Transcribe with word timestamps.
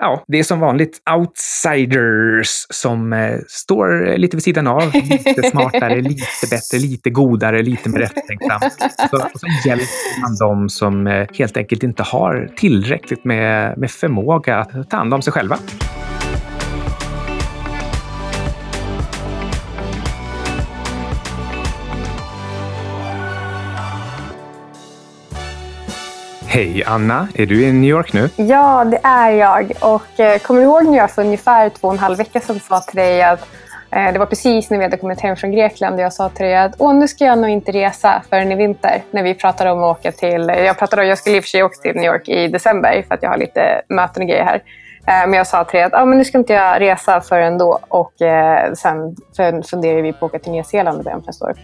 ja, 0.00 0.24
det 0.28 0.38
är 0.38 0.42
som 0.42 0.60
vanligt 0.60 1.02
outsiders 1.10 2.66
som 2.70 3.12
eh, 3.12 3.38
står 3.48 4.16
lite 4.18 4.36
vid 4.36 4.44
sidan 4.44 4.66
av. 4.66 4.94
Lite 4.94 5.50
smartare, 5.50 6.00
lite 6.00 6.46
bättre, 6.50 6.78
lite 6.78 7.10
godare, 7.10 7.62
lite 7.62 7.88
mer 7.88 8.00
eftertänksamt. 8.00 8.72
Så, 9.10 9.16
så 9.34 9.68
hjälper 9.68 10.20
man 10.20 10.36
dem 10.48 10.68
som 10.68 11.06
eh, 11.06 11.26
helt 11.38 11.56
enkelt 11.56 11.82
inte 11.82 12.02
har 12.02 12.50
tillräckligt 12.56 13.24
med, 13.24 13.78
med 13.78 13.90
förmåga 13.90 14.58
att 14.58 14.90
ta 14.90 14.96
hand 14.96 15.14
om 15.14 15.22
sig 15.22 15.32
själva. 15.32 15.58
Hej 26.52 26.84
Anna, 26.86 27.28
är 27.34 27.46
du 27.46 27.62
i 27.62 27.72
New 27.72 27.90
York 27.90 28.12
nu? 28.12 28.30
Ja, 28.36 28.84
det 28.84 29.00
är 29.02 29.30
jag. 29.30 29.72
Och 29.80 30.20
eh, 30.20 30.38
kommer 30.38 30.60
du 30.60 30.66
ihåg 30.66 30.84
när 30.84 30.98
jag 30.98 31.10
för 31.10 31.22
ungefär 31.22 31.68
två 31.68 31.88
och 31.88 31.94
en 31.94 31.98
halv 31.98 32.18
vecka 32.18 32.40
sedan 32.40 32.60
sa 32.60 32.80
till 32.80 32.96
dig 32.96 33.22
att 33.22 33.48
eh, 33.90 34.12
det 34.12 34.18
var 34.18 34.26
precis 34.26 34.70
när 34.70 34.78
vi 34.78 34.84
hade 34.84 34.96
kommit 34.96 35.20
hem 35.20 35.36
från 35.36 35.52
Grekland 35.52 35.94
och 35.94 36.00
jag 36.00 36.12
sa 36.12 36.28
till 36.28 36.44
dig 36.44 36.56
att 36.56 36.74
Åh, 36.78 36.94
nu 36.94 37.08
ska 37.08 37.24
jag 37.24 37.38
nog 37.38 37.50
inte 37.50 37.72
resa 37.72 38.22
förrän 38.30 38.52
i 38.52 38.54
vinter. 38.54 39.02
När 39.10 39.22
vi 39.22 39.34
pratade 39.34 39.70
om 39.70 39.84
att 39.84 39.98
åka 39.98 40.12
till... 40.12 40.50
Eh, 40.50 40.56
jag 40.60 40.78
pratade 40.78 41.02
om, 41.02 41.08
jag 41.08 41.18
skulle 41.18 41.36
i 41.36 41.40
och 41.40 41.44
för 41.44 41.48
sig 41.48 41.62
åka 41.62 41.76
till 41.82 41.94
New 41.94 42.04
York 42.04 42.28
i 42.28 42.48
december 42.48 43.04
för 43.08 43.14
att 43.14 43.22
jag 43.22 43.30
har 43.30 43.38
lite 43.38 43.82
möten 43.88 44.22
och 44.22 44.28
grejer 44.28 44.44
här. 44.44 44.62
Eh, 45.06 45.28
men 45.28 45.32
jag 45.32 45.46
sa 45.46 45.64
till 45.64 45.76
dig 45.76 45.84
att 45.84 45.94
ah, 45.94 46.04
men 46.04 46.18
nu 46.18 46.24
ska 46.24 46.38
inte 46.38 46.52
jag 46.52 46.80
resa 46.80 47.20
förrän 47.20 47.58
då. 47.58 47.78
Och 47.88 48.22
eh, 48.22 48.72
sen 48.72 49.16
funderar 49.70 50.02
vi 50.02 50.12
på 50.12 50.26
att 50.26 50.30
åka 50.30 50.38
till 50.38 50.52
Nya 50.52 50.64
Zeeland 50.64 51.00
i 51.00 51.04
början 51.04 51.20
på 51.20 51.26
nästa 51.26 51.44
år. 51.46 51.54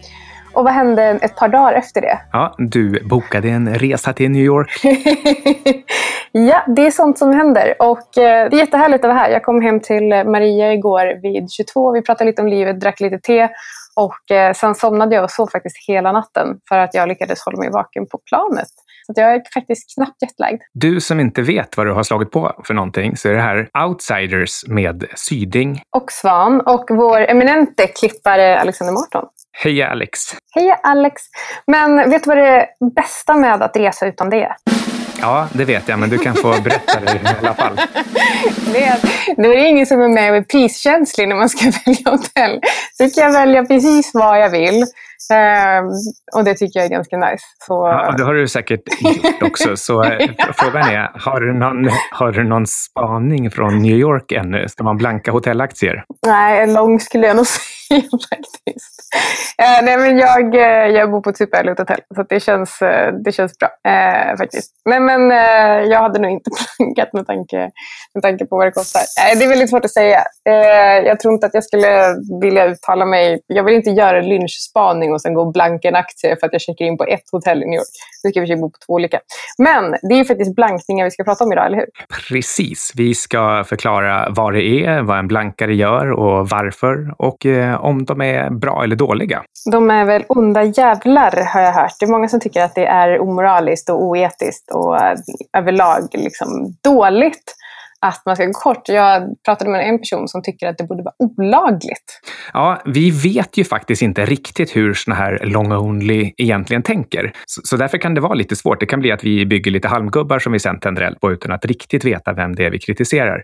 Och 0.57 0.63
vad 0.63 0.73
hände 0.73 1.03
ett 1.03 1.35
par 1.35 1.47
dagar 1.47 1.73
efter 1.73 2.01
det? 2.01 2.19
Ja, 2.31 2.55
du 2.57 3.03
bokade 3.03 3.49
en 3.49 3.75
resa 3.75 4.13
till 4.13 4.31
New 4.31 4.41
York. 4.41 4.69
ja, 6.31 6.63
det 6.67 6.85
är 6.85 6.91
sånt 6.91 7.17
som 7.17 7.33
händer. 7.33 7.75
Och 7.79 8.17
eh, 8.17 8.49
det 8.49 8.55
är 8.55 8.59
jättehärligt 8.59 9.03
att 9.03 9.09
vara 9.09 9.19
här. 9.19 9.29
Jag 9.29 9.43
kom 9.43 9.61
hem 9.61 9.79
till 9.79 10.03
Maria 10.09 10.73
igår 10.73 11.21
vid 11.21 11.51
22. 11.51 11.91
Vi 11.91 12.01
pratade 12.01 12.29
lite 12.29 12.41
om 12.41 12.47
livet, 12.47 12.79
drack 12.79 12.99
lite 12.99 13.19
te. 13.19 13.49
Och 13.95 14.31
eh, 14.31 14.53
sen 14.53 14.75
somnade 14.75 15.15
jag 15.15 15.23
och 15.23 15.31
sov 15.31 15.47
faktiskt 15.47 15.87
hela 15.87 16.11
natten 16.11 16.59
för 16.69 16.77
att 16.77 16.93
jag 16.93 17.07
lyckades 17.07 17.41
hålla 17.45 17.57
mig 17.57 17.69
vaken 17.71 18.07
på 18.07 18.17
planet. 18.17 18.69
Så 19.07 19.13
jag 19.15 19.35
är 19.35 19.41
faktiskt 19.53 19.95
knappt 19.95 20.21
jetlagd. 20.21 20.61
Du 20.73 21.01
som 21.01 21.19
inte 21.19 21.41
vet 21.41 21.77
vad 21.77 21.85
du 21.85 21.91
har 21.91 22.03
slagit 22.03 22.31
på 22.31 22.61
för 22.63 22.73
någonting 22.73 23.17
så 23.17 23.29
är 23.29 23.33
det 23.33 23.41
här 23.41 23.69
Outsiders 23.85 24.67
med 24.67 25.05
Syding. 25.15 25.81
Och 25.95 26.11
Svan 26.11 26.61
och 26.61 26.85
vår 26.89 27.21
eminente 27.21 27.87
klippare 27.87 28.59
Alexander 28.59 28.93
Mårton. 28.93 29.25
Hej 29.63 29.83
Alex! 29.83 30.19
Hej 30.55 30.79
Alex! 30.83 31.21
Men 31.67 32.09
vet 32.09 32.23
du 32.23 32.27
vad 32.27 32.37
det 32.37 32.67
bästa 32.95 33.35
med 33.35 33.61
att 33.61 33.77
resa 33.77 34.07
utan 34.07 34.29
det 34.29 34.43
är? 34.43 34.55
Ja, 35.21 35.47
det 35.53 35.65
vet 35.65 35.87
jag, 35.87 35.99
men 35.99 36.09
du 36.09 36.17
kan 36.17 36.35
få 36.35 36.61
berätta 36.63 36.99
det 36.99 37.13
i 37.13 37.19
alla 37.39 37.53
fall. 37.53 37.75
Det 38.73 38.83
är, 38.83 38.97
det 39.35 39.47
är 39.47 39.65
ingen 39.65 39.85
som 39.85 40.01
är 40.01 40.07
med 40.07 40.31
och 40.31 40.37
är 40.37 40.41
priskänslig 40.41 41.27
när 41.27 41.35
man 41.35 41.49
ska 41.49 41.65
välja 41.85 42.11
hotell. 42.11 42.61
Så 42.93 43.09
kan 43.09 43.23
jag 43.23 43.31
välja 43.31 43.65
precis 43.65 44.11
vad 44.13 44.39
jag 44.39 44.49
vill. 44.49 44.85
Um, 45.33 45.91
och 46.35 46.43
det 46.43 46.53
tycker 46.53 46.79
jag 46.79 46.85
är 46.85 46.89
ganska 46.89 47.17
nice. 47.17 47.43
Så, 47.67 47.73
ja, 47.73 48.13
det 48.17 48.23
har 48.23 48.33
du 48.33 48.47
säkert 48.47 48.81
gjort 49.01 49.43
också. 49.43 49.77
Så 49.77 50.03
eh, 50.03 50.29
frågan 50.53 50.89
är, 50.89 51.11
har 51.13 51.39
du, 51.39 51.53
någon, 51.53 51.89
har 52.11 52.31
du 52.31 52.43
någon 52.43 52.67
spaning 52.67 53.51
från 53.51 53.81
New 53.81 53.95
York 53.95 54.31
ännu? 54.31 54.67
Ska 54.67 54.83
man 54.83 54.97
blanka 54.97 55.31
hotellaktier? 55.31 56.03
Nej, 56.25 56.67
lång 56.67 56.99
skulle 56.99 57.27
jag 57.27 57.35
nog 57.35 57.47
säga 57.87 58.01
faktiskt. 58.01 58.97
Uh, 59.61 59.85
nej, 59.85 59.97
men 59.97 60.17
jag, 60.17 60.55
uh, 60.55 60.95
jag 60.95 61.11
bor 61.11 61.21
på 61.21 61.29
ett 61.29 61.37
superhärligt 61.37 61.79
hotell, 61.79 62.01
så 62.15 62.23
det 62.23 62.39
känns, 62.39 62.79
det 63.25 63.31
känns 63.31 63.57
bra 63.59 63.69
faktiskt. 64.37 64.71
Nej, 64.85 64.99
men 64.99 65.29
jag 65.91 65.99
hade 65.99 66.19
nog 66.19 66.31
inte 66.31 66.49
blankat 66.77 67.13
med 67.13 67.27
tanke, 67.27 67.71
med 68.13 68.23
tanke 68.23 68.45
på 68.45 68.57
vad 68.57 68.67
det 68.67 68.71
kostar. 68.71 69.01
det 69.37 69.45
är 69.45 69.49
väldigt 69.49 69.69
svårt 69.69 69.85
att 69.85 69.91
säga. 69.91 70.23
jag 71.05 71.19
tror 71.19 71.33
inte 71.33 71.45
att 71.45 71.53
jag 71.53 71.63
skulle 71.63 72.15
vilja 72.41 72.65
uttala 72.65 73.05
mig. 73.05 73.41
Jag 73.47 73.63
vill 73.63 73.75
inte 73.75 73.89
göra 73.89 74.21
lynchspaning 74.21 75.06
och 75.13 75.21
sen 75.21 75.33
gå 75.33 75.41
och 75.41 75.53
blanka 75.53 75.87
en 75.87 75.95
aktie 75.95 76.35
för 76.39 76.47
att 76.47 76.53
jag 76.53 76.61
checkar 76.61 76.85
in 76.85 76.97
på 76.97 77.03
ett 77.03 77.23
hotell 77.31 77.63
i 77.63 77.65
New 77.65 77.77
York. 77.77 77.87
Nu 78.23 78.31
ska 78.31 78.41
vi 78.41 78.55
bo 78.55 78.69
på 78.69 78.77
två 78.85 78.93
olika. 78.93 79.19
Men 79.57 79.91
det 79.91 80.13
är 80.13 80.17
ju 80.17 80.25
faktiskt 80.25 80.55
blankningar 80.55 81.05
vi 81.05 81.11
ska 81.11 81.23
prata 81.23 81.43
om 81.43 81.51
idag, 81.51 81.65
eller 81.65 81.77
hur? 81.77 81.87
Precis. 82.29 82.91
Vi 82.95 83.15
ska 83.15 83.63
förklara 83.63 84.29
vad 84.29 84.53
det 84.53 84.63
är, 84.63 85.01
vad 85.01 85.19
en 85.19 85.27
blankare 85.27 85.75
gör 85.75 86.11
och 86.11 86.49
varför 86.49 87.13
och 87.17 87.45
eh, 87.45 87.85
om 87.85 88.05
de 88.05 88.21
är 88.21 88.49
bra 88.49 88.83
eller 88.83 88.95
dåliga. 88.95 89.43
De 89.71 89.89
är 89.89 90.05
väl 90.05 90.23
onda 90.27 90.63
jävlar, 90.63 91.43
har 91.53 91.61
jag 91.61 91.73
hört. 91.73 91.95
Det 91.99 92.05
är 92.05 92.11
många 92.11 92.27
som 92.27 92.39
tycker 92.39 92.63
att 92.63 92.75
det 92.75 92.85
är 92.85 93.19
omoraliskt 93.19 93.89
och 93.89 94.03
oetiskt 94.03 94.71
och 94.71 95.01
eh, 95.01 95.17
överlag 95.57 96.07
liksom 96.11 96.75
dåligt 96.83 97.55
att 98.05 98.21
man 98.25 98.35
ska 98.35 98.45
gå 98.45 98.53
kort. 98.53 98.89
Jag 98.89 99.23
pratade 99.45 99.71
med 99.71 99.89
en 99.89 99.99
person 99.99 100.27
som 100.27 100.43
tycker 100.43 100.67
att 100.67 100.77
det 100.77 100.83
borde 100.83 101.03
vara 101.03 101.15
olagligt. 101.19 102.21
Ja, 102.53 102.81
vi 102.85 103.11
vet 103.11 103.57
ju 103.57 103.63
faktiskt 103.63 104.01
inte 104.01 104.25
riktigt 104.25 104.75
hur 104.75 104.93
såna 104.93 105.15
här 105.15 105.39
long 105.43 105.71
only 105.71 106.33
egentligen 106.37 106.83
tänker. 106.83 107.31
Så, 107.45 107.61
så, 107.63 107.77
därför 107.77 107.97
kan 107.97 108.13
det 108.13 108.21
vara 108.21 108.33
lite 108.33 108.55
svårt. 108.55 108.79
Det 108.79 108.85
kan 108.85 108.99
bli 108.99 109.11
att 109.11 109.23
vi 109.23 109.45
bygger 109.45 109.71
lite 109.71 109.87
halmgubbar 109.87 110.39
som 110.39 110.53
vi 110.53 110.59
sen 110.59 110.79
tänder 110.79 111.01
eld 111.01 111.19
på 111.19 111.31
utan 111.31 111.51
att 111.51 111.65
riktigt 111.65 112.05
veta 112.05 112.33
vem 112.33 112.55
det 112.55 112.65
är 112.65 112.71
vi 112.71 112.79
kritiserar. 112.79 113.41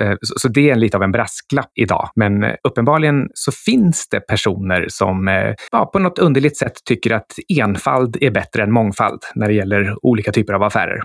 Eh, 0.00 0.12
så, 0.22 0.34
så 0.38 0.48
det 0.48 0.70
är 0.70 0.74
lite 0.74 0.96
av 0.96 1.02
en 1.02 1.12
brasklapp 1.12 1.70
idag. 1.74 2.10
Men 2.14 2.44
eh, 2.44 2.54
uppenbarligen 2.68 3.28
så 3.34 3.52
finns 3.52 4.08
det 4.08 4.20
personer 4.20 4.86
som 4.88 5.28
eh, 5.28 5.54
ja, 5.72 5.86
på 5.92 5.98
något 5.98 6.18
underligt 6.18 6.58
sätt 6.58 6.72
tycker 6.84 7.10
att 7.10 7.32
enfald 7.60 8.16
är 8.20 8.30
bättre 8.30 8.62
än 8.62 8.72
mångfald 8.72 9.20
när 9.34 9.48
det 9.48 9.54
gäller 9.54 9.94
olika 10.02 10.32
typer 10.32 10.52
av 10.52 10.62
affärer. 10.62 11.02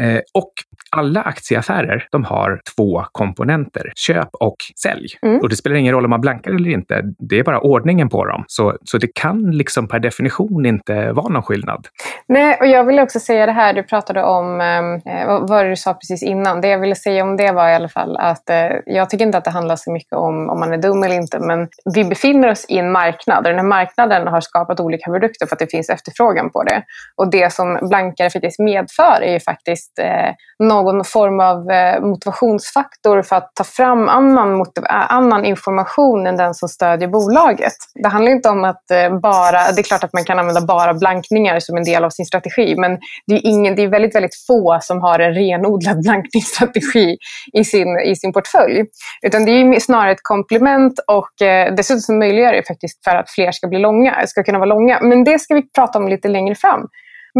Eh, 0.00 0.20
och 0.34 0.52
alla 0.90 1.22
aktieaffärer, 1.22 2.08
de 2.10 2.24
har 2.24 2.60
två 2.76 3.04
komponenter, 3.12 3.92
köp 3.96 4.28
och 4.32 4.56
sälj. 4.82 5.08
Mm. 5.22 5.40
Och 5.40 5.48
det 5.48 5.56
spelar 5.56 5.76
ingen 5.76 5.94
roll 5.94 6.04
om 6.04 6.10
man 6.10 6.20
blankar 6.20 6.50
eller 6.50 6.70
inte, 6.70 7.02
det 7.18 7.38
är 7.38 7.44
bara 7.44 7.60
ordningen 7.60 8.08
på 8.08 8.24
dem. 8.24 8.44
Så, 8.46 8.76
så 8.84 8.98
det 8.98 9.14
kan 9.14 9.50
liksom 9.50 9.88
per 9.88 9.98
definition 9.98 10.66
inte 10.66 11.12
vara 11.12 11.28
någon 11.28 11.42
skillnad. 11.42 11.86
Nej, 12.28 12.58
och 12.60 12.66
jag 12.66 12.84
vill 12.84 12.98
också 12.98 13.20
säga 13.20 13.46
det 13.46 13.52
här, 13.52 13.72
du 13.72 13.82
pratade 13.82 14.22
om, 14.22 14.60
eh, 14.60 15.26
vad 15.26 15.48
var 15.48 15.64
det 15.64 15.70
du 15.70 15.76
sa 15.76 15.94
precis 15.94 16.22
innan? 16.22 16.60
Det 16.60 16.68
jag 16.68 16.78
ville 16.78 16.94
säga 16.94 17.22
om 17.22 17.36
det 17.36 17.52
var 17.52 17.68
i 17.68 17.74
alla 17.74 17.88
fall 17.88 18.16
att 18.16 18.50
eh, 18.50 18.56
jag 18.86 19.10
tycker 19.10 19.24
inte 19.24 19.38
att 19.38 19.44
det 19.44 19.50
handlar 19.50 19.76
så 19.76 19.92
mycket 19.92 20.12
om 20.12 20.50
om 20.50 20.60
man 20.60 20.72
är 20.72 20.78
dum 20.78 21.02
eller 21.02 21.14
inte, 21.14 21.38
men 21.38 21.68
vi 21.94 22.04
befinner 22.04 22.50
oss 22.50 22.66
i 22.68 22.78
en 22.78 22.92
marknad 22.92 23.38
och 23.38 23.52
den 23.52 23.56
här 23.56 23.66
marknaden 23.66 24.26
har 24.26 24.40
skapat 24.40 24.80
olika 24.80 25.10
produkter 25.10 25.46
för 25.46 25.56
att 25.56 25.60
det 25.60 25.70
finns 25.70 25.90
efterfrågan 25.90 26.50
på 26.50 26.62
det. 26.62 26.82
Och 27.16 27.30
det 27.30 27.52
som 27.52 27.78
blankare 27.88 28.30
faktiskt 28.30 28.58
medför 28.58 29.22
är 29.22 29.32
ju 29.32 29.40
faktiskt 29.40 29.87
faktiskt 29.88 29.98
eh, 29.98 30.66
någon 30.66 31.04
form 31.04 31.40
av 31.40 31.70
eh, 31.70 32.00
motivationsfaktor 32.00 33.22
för 33.22 33.36
att 33.36 33.50
ta 33.54 33.64
fram 33.64 34.08
annan, 34.08 34.60
eh, 34.60 35.12
annan 35.12 35.44
information 35.44 36.26
än 36.26 36.36
den 36.36 36.54
som 36.54 36.68
stödjer 36.68 37.08
bolaget. 37.08 37.72
Det 38.02 38.08
handlar 38.08 38.32
inte 38.32 38.48
om 38.48 38.64
att 38.64 38.90
eh, 38.90 39.18
bara, 39.20 39.72
det 39.72 39.80
är 39.80 39.82
klart 39.82 40.04
att 40.04 40.12
man 40.12 40.24
kan 40.24 40.38
använda 40.38 40.60
bara 40.60 40.94
blankningar 40.94 41.60
som 41.60 41.76
en 41.76 41.84
del 41.84 42.04
av 42.04 42.10
sin 42.10 42.26
strategi, 42.26 42.74
men 42.76 42.98
det 43.26 43.34
är, 43.34 43.40
ingen, 43.46 43.76
det 43.76 43.82
är 43.82 43.88
väldigt, 43.88 44.14
väldigt 44.14 44.36
få 44.46 44.78
som 44.80 45.00
har 45.00 45.18
en 45.18 45.34
renodlad 45.34 46.02
blankningsstrategi 46.02 47.16
i 47.52 47.64
sin, 47.64 47.98
i 47.98 48.16
sin 48.16 48.32
portfölj. 48.32 48.84
Utan 49.22 49.44
det 49.44 49.50
är 49.50 49.80
snarare 49.80 50.12
ett 50.12 50.22
komplement 50.22 51.00
och 51.06 51.46
eh, 51.46 51.74
dessutom 51.74 52.18
möjliggör 52.18 52.52
det 52.52 52.62
faktiskt 52.66 53.04
för 53.04 53.16
att 53.16 53.30
fler 53.30 53.52
ska 53.52 53.68
bli 53.68 53.78
långa, 53.78 54.26
ska 54.26 54.42
kunna 54.42 54.58
vara 54.58 54.68
långa. 54.68 54.98
Men 55.02 55.24
det 55.24 55.38
ska 55.38 55.54
vi 55.54 55.62
prata 55.70 55.98
om 55.98 56.08
lite 56.08 56.28
längre 56.28 56.54
fram. 56.54 56.88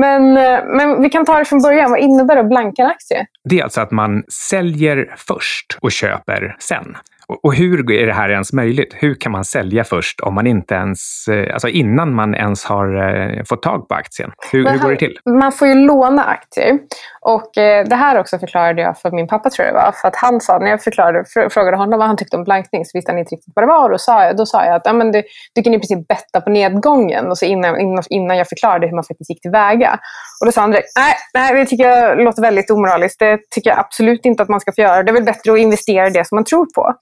Men, 0.00 0.36
eh, 0.36 0.64
men 0.64 1.02
vi 1.02 1.10
kan 1.10 1.24
ta 1.24 1.38
det 1.38 1.44
från 1.44 1.62
början. 1.62 1.90
Vad 1.90 2.00
innebär 2.00 2.34
det 2.34 2.40
att 2.40 2.48
blanka 2.48 2.82
en 2.82 2.88
aktie? 2.88 3.26
Det 3.44 3.58
är 3.58 3.64
alltså 3.64 3.80
att 3.80 3.90
man 3.90 4.22
säljer 4.50 5.14
först 5.16 5.78
och 5.80 5.92
köper 5.92 6.56
sen. 6.58 6.96
Och 7.42 7.54
hur 7.54 7.92
är 7.92 8.06
det 8.06 8.12
här 8.12 8.30
ens 8.30 8.52
möjligt? 8.52 8.94
Hur 8.96 9.14
kan 9.14 9.32
man 9.32 9.44
sälja 9.44 9.84
först 9.84 10.20
om 10.20 10.34
man 10.34 10.46
inte 10.46 10.74
ens, 10.74 11.28
eh, 11.28 11.52
alltså 11.52 11.68
innan 11.68 12.14
man 12.14 12.34
ens 12.34 12.64
har 12.64 12.96
eh, 12.96 13.44
fått 13.44 13.62
tag 13.62 13.88
på 13.88 13.94
aktien? 13.94 14.32
Hur, 14.52 14.68
hur 14.68 14.78
går 14.78 14.90
det 14.90 14.96
till? 14.96 15.18
Man 15.24 15.52
får 15.52 15.68
ju 15.68 15.74
låna 15.74 16.24
aktier. 16.24 16.78
Och 17.20 17.58
eh, 17.58 17.86
det 17.88 17.96
här 17.96 18.18
också 18.18 18.38
förklarade 18.38 18.82
jag 18.82 18.98
för 18.98 19.10
min 19.10 19.28
pappa 19.28 19.50
tror 19.50 19.66
jag 19.66 19.74
det 19.74 19.78
var. 19.78 19.92
För 19.92 20.08
att 20.08 20.16
han 20.16 20.40
sa, 20.40 20.58
när 20.58 20.70
jag 20.70 20.82
förklarade, 20.82 21.24
frågade 21.50 21.76
honom 21.76 21.98
vad 21.98 22.08
han 22.08 22.16
tyckte 22.16 22.36
om 22.36 22.44
blankning 22.44 22.84
så 22.84 22.98
visste 22.98 23.12
han 23.12 23.18
inte 23.18 23.34
riktigt 23.34 23.52
vad 23.56 23.62
det 23.62 23.68
var. 23.68 23.84
Och 23.84 23.90
då 23.90 23.98
sa 23.98 24.24
jag, 24.24 24.36
då 24.36 24.46
sa 24.46 24.64
jag 24.64 24.74
att 24.74 24.82
ja, 24.84 24.92
men 24.92 25.12
du, 25.12 25.22
du 25.54 25.62
kan 25.62 25.74
i 25.74 25.78
princip 25.78 26.08
betta 26.08 26.40
på 26.40 26.50
nedgången. 26.50 27.26
Och 27.26 27.38
så 27.38 27.44
innan, 27.44 27.80
innan, 27.80 28.04
innan 28.10 28.36
jag 28.36 28.48
förklarade 28.48 28.86
hur 28.86 28.94
man 28.94 29.04
faktiskt 29.04 29.30
gick 29.30 29.42
tillväga. 29.42 29.98
Och 30.40 30.46
då 30.46 30.52
sa 30.52 30.60
han 30.60 30.70
direkt, 30.70 30.92
nej, 30.96 31.14
nej 31.34 31.54
det 31.54 31.66
tycker 31.66 31.88
jag 31.88 32.18
låter 32.18 32.42
väldigt 32.42 32.70
omoraliskt. 32.70 33.18
Det 33.18 33.38
tycker 33.50 33.70
jag 33.70 33.78
absolut 33.78 34.24
inte 34.24 34.42
att 34.42 34.48
man 34.48 34.60
ska 34.60 34.72
få 34.72 34.80
göra. 34.80 35.02
Det 35.02 35.10
är 35.10 35.14
väl 35.14 35.24
bättre 35.24 35.52
att 35.52 35.58
investera 35.58 36.06
i 36.06 36.10
det 36.10 36.24
som 36.28 36.36
man 36.36 36.44
tror 36.44 36.66
på. 36.74 36.94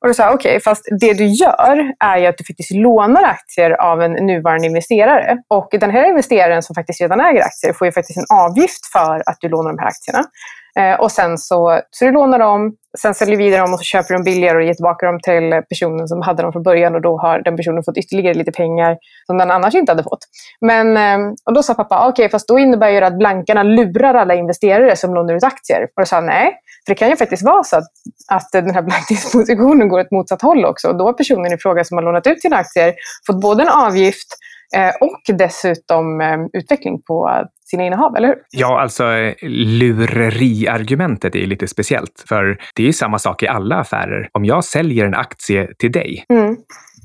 Och 0.00 0.08
då 0.08 0.14
sa 0.14 0.22
jag, 0.22 0.34
okej, 0.34 0.50
okay, 0.50 0.60
fast 0.60 0.84
det 1.00 1.12
du 1.12 1.26
gör 1.26 1.92
är 2.00 2.18
ju 2.18 2.26
att 2.26 2.38
du 2.38 2.44
faktiskt 2.44 2.70
lånar 2.70 3.22
aktier 3.22 3.70
av 3.70 4.02
en 4.02 4.12
nuvarande 4.12 4.66
investerare. 4.66 5.38
Och 5.48 5.68
den 5.70 5.90
här 5.90 6.08
investeraren 6.08 6.62
som 6.62 6.74
faktiskt 6.74 7.00
redan 7.00 7.20
äger 7.20 7.42
aktier 7.42 7.72
får 7.72 7.86
ju 7.86 7.92
faktiskt 7.92 8.18
en 8.18 8.36
avgift 8.36 8.86
för 8.92 9.22
att 9.26 9.36
du 9.40 9.48
lånar 9.48 9.70
de 9.70 9.78
här 9.78 9.86
aktierna. 9.86 10.24
Eh, 10.80 11.00
och 11.00 11.12
sen 11.12 11.38
så, 11.38 11.80
så 11.90 12.04
du 12.04 12.12
lånar 12.12 12.38
dem, 12.38 12.72
sen 12.98 13.14
säljer 13.14 13.36
du 13.36 13.44
vidare 13.44 13.60
dem 13.60 13.72
och 13.72 13.78
så 13.78 13.84
köper 13.84 14.08
du 14.08 14.14
dem 14.14 14.24
billigare 14.24 14.56
och 14.56 14.62
ger 14.62 14.74
tillbaka 14.74 15.06
dem 15.06 15.20
till 15.22 15.62
personen 15.68 16.08
som 16.08 16.22
hade 16.22 16.42
dem 16.42 16.52
från 16.52 16.62
början 16.62 16.94
och 16.94 17.02
då 17.02 17.18
har 17.18 17.42
den 17.42 17.56
personen 17.56 17.82
fått 17.84 17.96
ytterligare 17.96 18.34
lite 18.34 18.52
pengar 18.52 18.96
som 19.26 19.38
den 19.38 19.50
annars 19.50 19.74
inte 19.74 19.92
hade 19.92 20.02
fått. 20.02 20.24
Men, 20.60 20.96
eh, 20.96 21.32
och 21.44 21.54
då 21.54 21.62
sa 21.62 21.74
pappa, 21.74 21.98
okej, 21.98 22.10
okay, 22.10 22.28
fast 22.28 22.48
då 22.48 22.58
innebär 22.58 23.00
det 23.00 23.06
att 23.06 23.18
blankarna 23.18 23.62
lurar 23.62 24.14
alla 24.14 24.34
investerare 24.34 24.96
som 24.96 25.14
lånar 25.14 25.34
ut 25.34 25.44
aktier. 25.44 25.82
Och 25.82 26.02
då 26.02 26.06
sa 26.06 26.20
nej, 26.20 26.54
För 26.86 26.94
det 26.94 26.98
kan 26.98 27.10
ju 27.10 27.16
faktiskt 27.16 27.42
vara 27.42 27.62
så 27.62 27.76
att, 27.76 27.90
att 28.32 28.48
den 28.52 28.74
här 28.74 28.82
blankningspositionen 28.82 29.88
går 29.88 30.00
åt 30.00 30.10
motsatt 30.10 30.42
håll 30.42 30.64
också. 30.64 30.88
Och 30.88 30.98
då 30.98 31.04
har 31.04 31.12
personen 31.12 31.52
i 31.52 31.58
fråga 31.58 31.84
som 31.84 31.96
har 31.96 32.04
lånat 32.04 32.26
ut 32.26 32.42
sina 32.42 32.56
aktier 32.56 32.94
fått 33.26 33.40
både 33.40 33.62
en 33.62 33.68
avgift 33.68 34.28
eh, 34.76 34.94
och 35.00 35.36
dessutom 35.38 36.20
eh, 36.20 36.38
utveckling 36.52 37.02
på 37.02 37.44
sina 37.70 37.86
innehav, 37.86 38.16
eller 38.16 38.28
hur? 38.28 38.36
Ja, 38.50 38.80
alltså 38.80 39.04
lureriargumentet 39.42 41.34
är 41.34 41.46
lite 41.46 41.66
speciellt. 41.66 42.24
För 42.28 42.58
det 42.74 42.82
är 42.82 42.86
ju 42.86 42.92
samma 42.92 43.18
sak 43.18 43.42
i 43.42 43.48
alla 43.48 43.76
affärer. 43.76 44.28
Om 44.32 44.44
jag 44.44 44.64
säljer 44.64 45.06
en 45.06 45.14
aktie 45.14 45.74
till 45.78 45.92
dig, 45.92 46.24
mm 46.28 46.56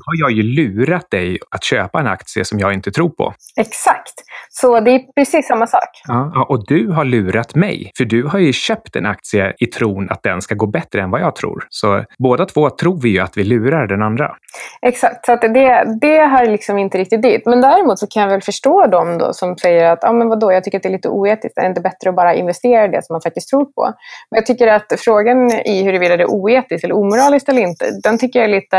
har 0.05 0.15
jag 0.19 0.31
ju 0.31 0.43
lurat 0.43 1.11
dig 1.11 1.39
att 1.51 1.63
köpa 1.63 1.99
en 1.99 2.07
aktie 2.07 2.45
som 2.45 2.59
jag 2.59 2.73
inte 2.73 2.91
tror 2.91 3.09
på. 3.09 3.33
Exakt. 3.59 4.13
Så 4.49 4.79
det 4.79 4.91
är 4.91 4.99
precis 5.15 5.47
samma 5.47 5.67
sak. 5.67 5.89
Ja, 6.07 6.45
och 6.49 6.67
du 6.67 6.91
har 6.91 7.05
lurat 7.05 7.55
mig, 7.55 7.91
för 7.97 8.05
du 8.05 8.23
har 8.23 8.39
ju 8.39 8.53
köpt 8.53 8.95
en 8.95 9.05
aktie 9.05 9.53
i 9.57 9.65
tron 9.65 10.09
att 10.09 10.23
den 10.23 10.41
ska 10.41 10.55
gå 10.55 10.67
bättre 10.67 11.01
än 11.01 11.11
vad 11.11 11.21
jag 11.21 11.35
tror. 11.35 11.67
Så 11.69 12.03
båda 12.19 12.45
två 12.45 12.69
tror 12.69 13.01
vi 13.01 13.09
ju 13.09 13.19
att 13.19 13.37
vi 13.37 13.43
lurar 13.43 13.87
den 13.87 14.01
andra. 14.01 14.35
Exakt, 14.81 15.25
så 15.25 15.31
att 15.31 15.41
det, 15.41 15.97
det 16.01 16.25
hör 16.25 16.45
liksom 16.45 16.77
inte 16.77 16.97
riktigt 16.97 17.21
dit. 17.21 17.41
Men 17.45 17.61
däremot 17.61 17.99
så 17.99 18.07
kan 18.07 18.23
jag 18.23 18.29
väl 18.29 18.41
förstå 18.41 18.87
dem 18.87 19.17
då 19.17 19.33
som 19.33 19.57
säger 19.57 19.91
att 19.91 20.03
ah, 20.03 20.13
men 20.13 20.29
vadå, 20.29 20.51
jag 20.51 20.63
tycker 20.63 20.77
att 20.77 20.83
det 20.83 20.89
är 20.89 20.93
lite 20.93 21.09
oetiskt. 21.09 21.57
Är 21.57 21.61
det 21.61 21.67
inte 21.67 21.81
bättre 21.81 22.09
att 22.09 22.15
bara 22.15 22.33
investera 22.35 22.85
i 22.85 22.87
det 22.87 23.05
som 23.05 23.13
man 23.13 23.21
faktiskt 23.21 23.49
tror 23.49 23.65
på? 23.65 23.83
Men 24.31 24.37
jag 24.37 24.45
tycker 24.45 24.67
att 24.67 24.93
frågan 24.99 25.51
i 25.51 25.83
huruvida 25.83 26.17
det 26.17 26.23
är 26.23 26.31
oetiskt 26.31 26.83
eller 26.83 26.95
omoraliskt 26.95 27.49
eller 27.49 27.61
inte, 27.61 27.85
den 28.03 28.17
tycker 28.17 28.39
jag 28.39 28.49
är 28.49 28.55
lite... 28.55 28.77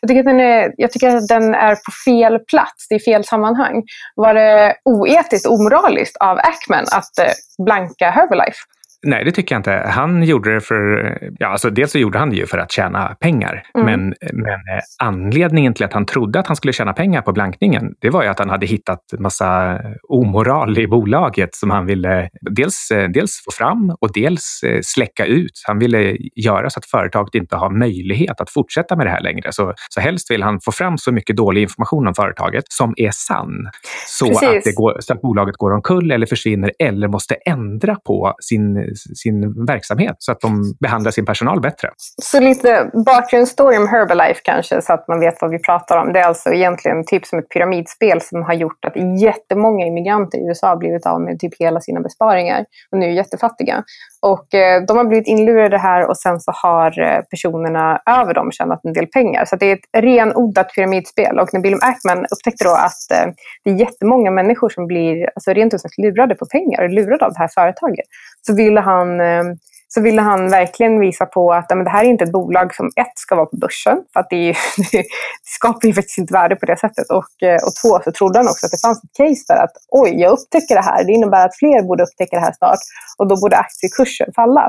Jag 0.00 0.08
tycker 0.08 0.20
att 0.20 0.26
den 0.26 0.40
är 0.40 0.51
jag 0.76 0.92
tycker 0.92 1.16
att 1.16 1.28
den 1.28 1.54
är 1.54 1.74
på 1.74 1.92
fel 2.04 2.38
plats, 2.38 2.88
det 2.88 2.94
är 2.94 2.98
fel 2.98 3.24
sammanhang. 3.24 3.82
Var 4.14 4.34
det 4.34 4.74
oetiskt, 4.84 5.46
omoraliskt 5.46 6.16
av 6.16 6.38
Ackman 6.38 6.84
att 6.92 7.18
eh, 7.18 7.64
blanka 7.64 8.10
Herbalife? 8.10 8.58
Nej, 9.06 9.24
det 9.24 9.32
tycker 9.32 9.54
jag 9.54 9.60
inte. 9.60 9.84
Han 9.88 10.22
gjorde 10.22 10.54
det 10.54 10.60
för, 10.60 11.18
ja, 11.38 11.48
alltså 11.48 11.70
dels 11.70 11.92
så 11.92 11.98
gjorde 11.98 12.18
han 12.18 12.30
det 12.30 12.36
ju 12.36 12.46
för 12.46 12.58
att 12.58 12.72
tjäna 12.72 13.16
pengar. 13.20 13.62
Mm. 13.74 13.86
Men, 13.86 14.14
men 14.32 14.54
eh, 14.54 14.82
anledningen 14.98 15.74
till 15.74 15.84
att 15.84 15.92
han 15.92 16.06
trodde 16.06 16.40
att 16.40 16.46
han 16.46 16.56
skulle 16.56 16.72
tjäna 16.72 16.92
pengar 16.92 17.22
på 17.22 17.32
blankningen, 17.32 17.94
det 18.00 18.10
var 18.10 18.22
ju 18.22 18.28
att 18.28 18.38
han 18.38 18.50
hade 18.50 18.66
hittat 18.66 18.98
massa 19.18 19.80
omoral 20.08 20.78
i 20.78 20.86
bolaget 20.86 21.54
som 21.54 21.70
han 21.70 21.86
ville 21.86 22.28
dels, 22.50 22.90
eh, 22.90 23.08
dels 23.08 23.44
få 23.44 23.50
fram 23.50 23.96
och 24.00 24.12
dels 24.12 24.60
eh, 24.66 24.80
släcka 24.82 25.24
ut. 25.24 25.62
Han 25.66 25.78
ville 25.78 26.16
göra 26.36 26.70
så 26.70 26.78
att 26.78 26.86
företaget 26.86 27.34
inte 27.34 27.56
har 27.56 27.70
möjlighet 27.70 28.40
att 28.40 28.50
fortsätta 28.50 28.96
med 28.96 29.06
det 29.06 29.10
här 29.10 29.22
längre. 29.22 29.52
Så, 29.52 29.74
så 29.88 30.00
helst 30.00 30.30
vill 30.30 30.42
han 30.42 30.60
få 30.60 30.72
fram 30.72 30.98
så 30.98 31.12
mycket 31.12 31.36
dålig 31.36 31.62
information 31.62 32.08
om 32.08 32.14
företaget 32.14 32.64
som 32.68 32.94
är 32.96 33.10
sann. 33.10 33.70
Så 34.06 34.26
att, 34.26 34.64
det 34.64 34.74
går, 34.76 34.96
så 35.00 35.12
att 35.12 35.20
bolaget 35.20 35.56
går 35.56 35.70
omkull 35.70 36.10
eller 36.10 36.26
försvinner 36.26 36.72
eller 36.78 37.08
måste 37.08 37.34
ändra 37.34 37.94
på 37.94 38.34
sin 38.42 38.91
sin 38.94 39.66
verksamhet 39.66 40.16
så 40.18 40.32
att 40.32 40.40
de 40.40 40.74
behandlar 40.80 41.10
sin 41.10 41.24
personal 41.24 41.60
bättre. 41.60 41.88
Så 42.22 42.40
lite 42.40 42.90
bakgrundsstory 43.06 43.76
om 43.76 43.88
Herbalife 43.88 44.40
kanske 44.44 44.82
så 44.82 44.92
att 44.92 45.08
man 45.08 45.20
vet 45.20 45.34
vad 45.40 45.50
vi 45.50 45.58
pratar 45.58 45.98
om. 45.98 46.12
Det 46.12 46.20
är 46.20 46.24
alltså 46.24 46.50
egentligen 46.50 47.04
typ 47.06 47.26
som 47.26 47.38
ett 47.38 47.48
pyramidspel 47.48 48.20
som 48.20 48.42
har 48.42 48.54
gjort 48.54 48.84
att 48.84 49.20
jättemånga 49.20 49.86
immigranter 49.86 50.38
i 50.38 50.48
USA 50.48 50.68
har 50.68 50.76
blivit 50.76 51.06
av 51.06 51.20
med 51.20 51.38
typ 51.38 51.52
hela 51.58 51.80
sina 51.80 52.00
besparingar 52.00 52.64
och 52.90 52.98
nu 52.98 53.06
är 53.06 53.10
jättefattiga. 53.10 53.84
Och 54.22 54.54
eh, 54.54 54.82
de 54.82 54.96
har 54.96 55.04
blivit 55.04 55.26
inlurade 55.26 55.78
här 55.78 56.06
och 56.06 56.16
sen 56.16 56.40
så 56.40 56.52
har 56.54 57.00
eh, 57.00 57.20
personerna 57.30 58.00
över 58.06 58.34
dem 58.34 58.52
tjänat 58.52 58.84
en 58.84 58.92
del 58.92 59.06
pengar. 59.06 59.44
Så 59.44 59.56
det 59.56 59.66
är 59.66 59.72
ett 59.72 60.02
renodlat 60.02 60.74
pyramidspel. 60.74 61.38
Och 61.38 61.48
när 61.52 61.60
Bill 61.60 61.78
Ackman 61.82 62.26
upptäckte 62.30 62.64
då 62.64 62.70
att 62.70 63.10
eh, 63.10 63.32
det 63.64 63.70
är 63.70 63.74
jättemånga 63.74 64.30
människor 64.30 64.68
som 64.68 64.86
blir 64.86 65.30
alltså, 65.34 65.52
rent 65.52 65.74
ut 65.74 65.80
sagt 65.80 65.98
lurade 65.98 66.34
på 66.34 66.46
pengar 66.46 66.82
och 66.82 66.90
lurade 66.90 67.24
av 67.24 67.32
det 67.32 67.38
här 67.38 67.48
företaget, 67.54 68.04
så 68.46 68.54
ville 68.54 68.80
han 68.80 69.20
eh, 69.20 69.44
så 69.94 70.00
ville 70.00 70.22
han 70.22 70.50
verkligen 70.50 71.00
visa 71.00 71.26
på 71.26 71.52
att 71.52 71.66
men 71.68 71.84
det 71.84 71.90
här 71.90 72.04
är 72.04 72.08
inte 72.08 72.24
ett 72.24 72.32
bolag 72.32 72.74
som 72.74 72.86
ett 72.86 73.12
ska 73.14 73.34
vara 73.36 73.46
på 73.46 73.56
börsen, 73.56 73.98
för 74.12 74.20
att 74.20 74.30
det, 74.30 74.36
är, 74.50 74.56
det 74.92 75.04
skapar 75.42 75.88
ju 75.88 75.94
faktiskt 75.94 76.18
inte 76.18 76.32
värde 76.32 76.56
på 76.56 76.66
det 76.66 76.76
sättet. 76.76 77.10
Och, 77.10 77.48
eh, 77.48 77.60
och 77.66 77.74
två, 77.82 78.00
så 78.04 78.12
trodde 78.12 78.38
han 78.38 78.48
också 78.48 78.66
att 78.66 78.72
det 78.72 78.82
fanns 78.86 79.04
ett 79.04 79.16
case 79.20 79.42
för 79.48 79.58
att 79.64 79.74
oj, 79.88 80.10
jag 80.22 80.30
upptäcker 80.32 80.74
det 80.74 80.86
här. 80.90 81.04
Det 81.04 81.12
innebär 81.12 81.46
att 81.46 81.56
fler 81.56 81.82
borde 81.82 82.02
upptäcka 82.02 82.36
det 82.36 82.44
här 82.46 82.54
snart 82.58 82.82
och 83.18 83.26
då 83.28 83.34
borde 83.42 83.56
aktiekursen 83.56 84.30
falla. 84.34 84.64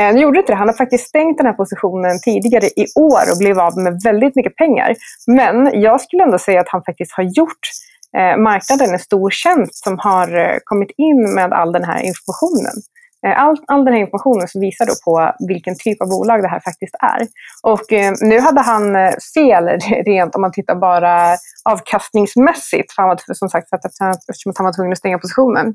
Eh, 0.00 0.14
nu 0.14 0.20
gjorde 0.20 0.38
inte 0.38 0.52
det. 0.52 0.56
Han 0.56 0.68
har 0.68 0.80
faktiskt 0.84 1.08
stängt 1.08 1.36
den 1.38 1.46
här 1.46 1.58
positionen 1.62 2.14
tidigare 2.28 2.66
i 2.66 2.84
år 3.12 3.24
och 3.32 3.38
blev 3.38 3.60
av 3.60 3.78
med 3.78 4.00
väldigt 4.04 4.34
mycket 4.36 4.56
pengar. 4.56 4.94
Men 5.26 5.56
jag 5.86 6.00
skulle 6.00 6.22
ändå 6.22 6.38
säga 6.38 6.60
att 6.60 6.72
han 6.74 6.82
faktiskt 6.88 7.12
har 7.12 7.24
gjort 7.38 7.64
eh, 8.18 8.36
marknaden 8.50 8.92
en 8.92 8.98
stor 9.10 9.30
tjänst 9.30 9.84
som 9.84 9.94
har 9.98 10.28
eh, 10.44 10.56
kommit 10.64 10.92
in 10.96 11.34
med 11.34 11.52
all 11.52 11.72
den 11.72 11.84
här 11.84 12.00
informationen. 12.10 12.76
Eh, 13.24 13.42
all, 13.42 13.56
all 13.66 13.84
den 13.84 13.94
här 13.94 14.00
informationen 14.00 14.48
som 14.48 14.60
visar 14.60 14.86
då 14.86 14.94
på 15.04 15.32
vilken 15.48 15.74
typ 15.78 16.02
av 16.02 16.08
bolag 16.08 16.42
det 16.42 16.48
här 16.48 16.60
faktiskt 16.60 16.94
är. 17.00 17.26
Och 17.62 17.92
eh, 17.92 18.12
nu 18.20 18.40
hade 18.40 18.60
han 18.60 18.96
eh, 18.96 19.12
fel 19.34 19.64
rent 20.06 20.34
om 20.34 20.40
man 20.40 20.52
tittar 20.52 20.74
bara 20.74 21.36
avkastningsmässigt, 21.64 22.92
för 22.92 23.02
han 23.02 23.08
var, 23.08 23.34
som 23.34 23.48
sagt, 23.48 23.68
eftersom 23.72 24.52
han 24.56 24.64
var 24.64 24.72
tvungen 24.72 24.92
att 24.92 24.98
stänga 24.98 25.18
positionen. 25.18 25.74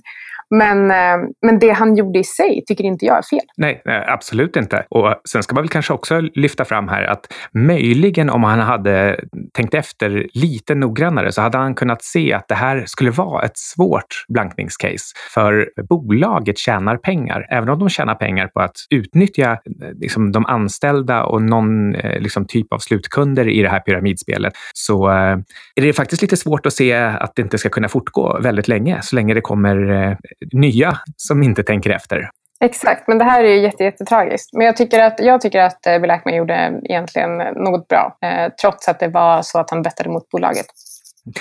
Men, 0.50 0.92
eh, 0.92 1.30
men 1.46 1.60
det 1.60 1.70
han 1.70 1.96
gjorde 1.96 2.20
i 2.20 2.24
sig 2.24 2.64
tycker 2.68 2.84
inte 2.84 3.06
jag 3.06 3.18
är 3.18 3.22
fel. 3.22 3.48
Nej, 3.58 3.82
absolut 4.08 4.56
inte. 4.56 4.86
Och 4.90 5.16
sen 5.30 5.44
ska 5.44 5.56
man 5.56 5.64
väl 5.64 5.70
kanske 5.70 5.94
också 5.94 6.20
lyfta 6.20 6.66
fram 6.66 6.88
här 6.88 7.04
att 7.04 7.34
möjligen 7.54 8.30
om 8.30 8.44
han 8.44 8.60
hade 8.60 9.20
tänkt 9.54 9.74
efter 9.74 10.28
lite 10.34 10.76
noggrannare 10.76 11.32
så 11.32 11.42
hade 11.42 11.58
han 11.58 11.76
kunnat 11.76 12.04
se 12.04 12.34
att 12.34 12.48
det 12.48 12.56
här 12.56 12.84
skulle 12.86 13.12
vara 13.12 13.46
ett 13.46 13.58
svårt 13.58 14.26
blankningscase. 14.28 15.06
För 15.34 15.70
bolaget 15.90 16.58
tjänar 16.58 16.98
pengar. 16.98 17.46
Även 17.50 17.70
om 17.70 17.80
de 17.80 17.90
tjänar 17.90 18.16
pengar 18.16 18.48
på 18.48 18.60
att 18.60 18.76
utnyttja 18.90 19.52
eh, 19.52 19.58
liksom, 20.02 20.32
de 20.32 20.46
anställda 20.46 21.24
och 21.24 21.42
någon 21.42 21.96
eh, 21.96 22.20
liksom, 22.20 22.46
typ 22.46 22.74
av 22.74 22.78
slutkunder 22.78 23.48
i 23.48 23.62
det 23.62 23.70
här 23.70 23.80
pyramidspelet 23.80 24.54
så 24.74 25.08
är 25.08 25.44
det 25.76 25.94
faktiskt 25.94 26.22
lite 26.22 26.38
svårt 26.38 26.66
att 26.66 26.74
se 26.74 26.94
att 26.94 27.36
det 27.36 27.42
inte 27.42 27.58
ska 27.58 27.70
kunna 27.70 27.88
fortgå 27.88 28.40
väldigt 28.42 28.68
länge, 28.68 29.00
så 29.02 29.16
länge 29.16 29.34
det 29.34 29.42
kommer 29.42 30.18
nya 30.54 30.98
som 31.18 31.44
inte 31.44 31.64
tänker 31.64 31.90
efter. 31.90 32.30
Exakt, 32.62 33.08
men 33.08 33.18
det 33.18 33.24
här 33.24 33.44
är 33.44 33.54
ju 33.54 33.62
jätte, 33.62 33.84
jättetragiskt. 33.84 34.54
Men 34.54 34.66
jag 34.66 34.78
tycker 34.78 35.00
att, 35.00 35.20
jag 35.20 35.42
tycker 35.42 35.60
att 35.60 35.86
eh, 35.88 36.00
Bill 36.00 36.12
Ackman 36.12 36.36
gjorde 36.36 36.82
egentligen 36.84 37.38
något 37.38 37.88
bra, 37.88 38.18
eh, 38.22 38.52
trots 38.62 38.88
att 38.88 39.00
det 39.00 39.08
var 39.08 39.42
så 39.42 39.60
att 39.60 39.70
han 39.70 39.82
bettade 39.82 40.10
mot 40.10 40.30
bolaget. 40.30 40.66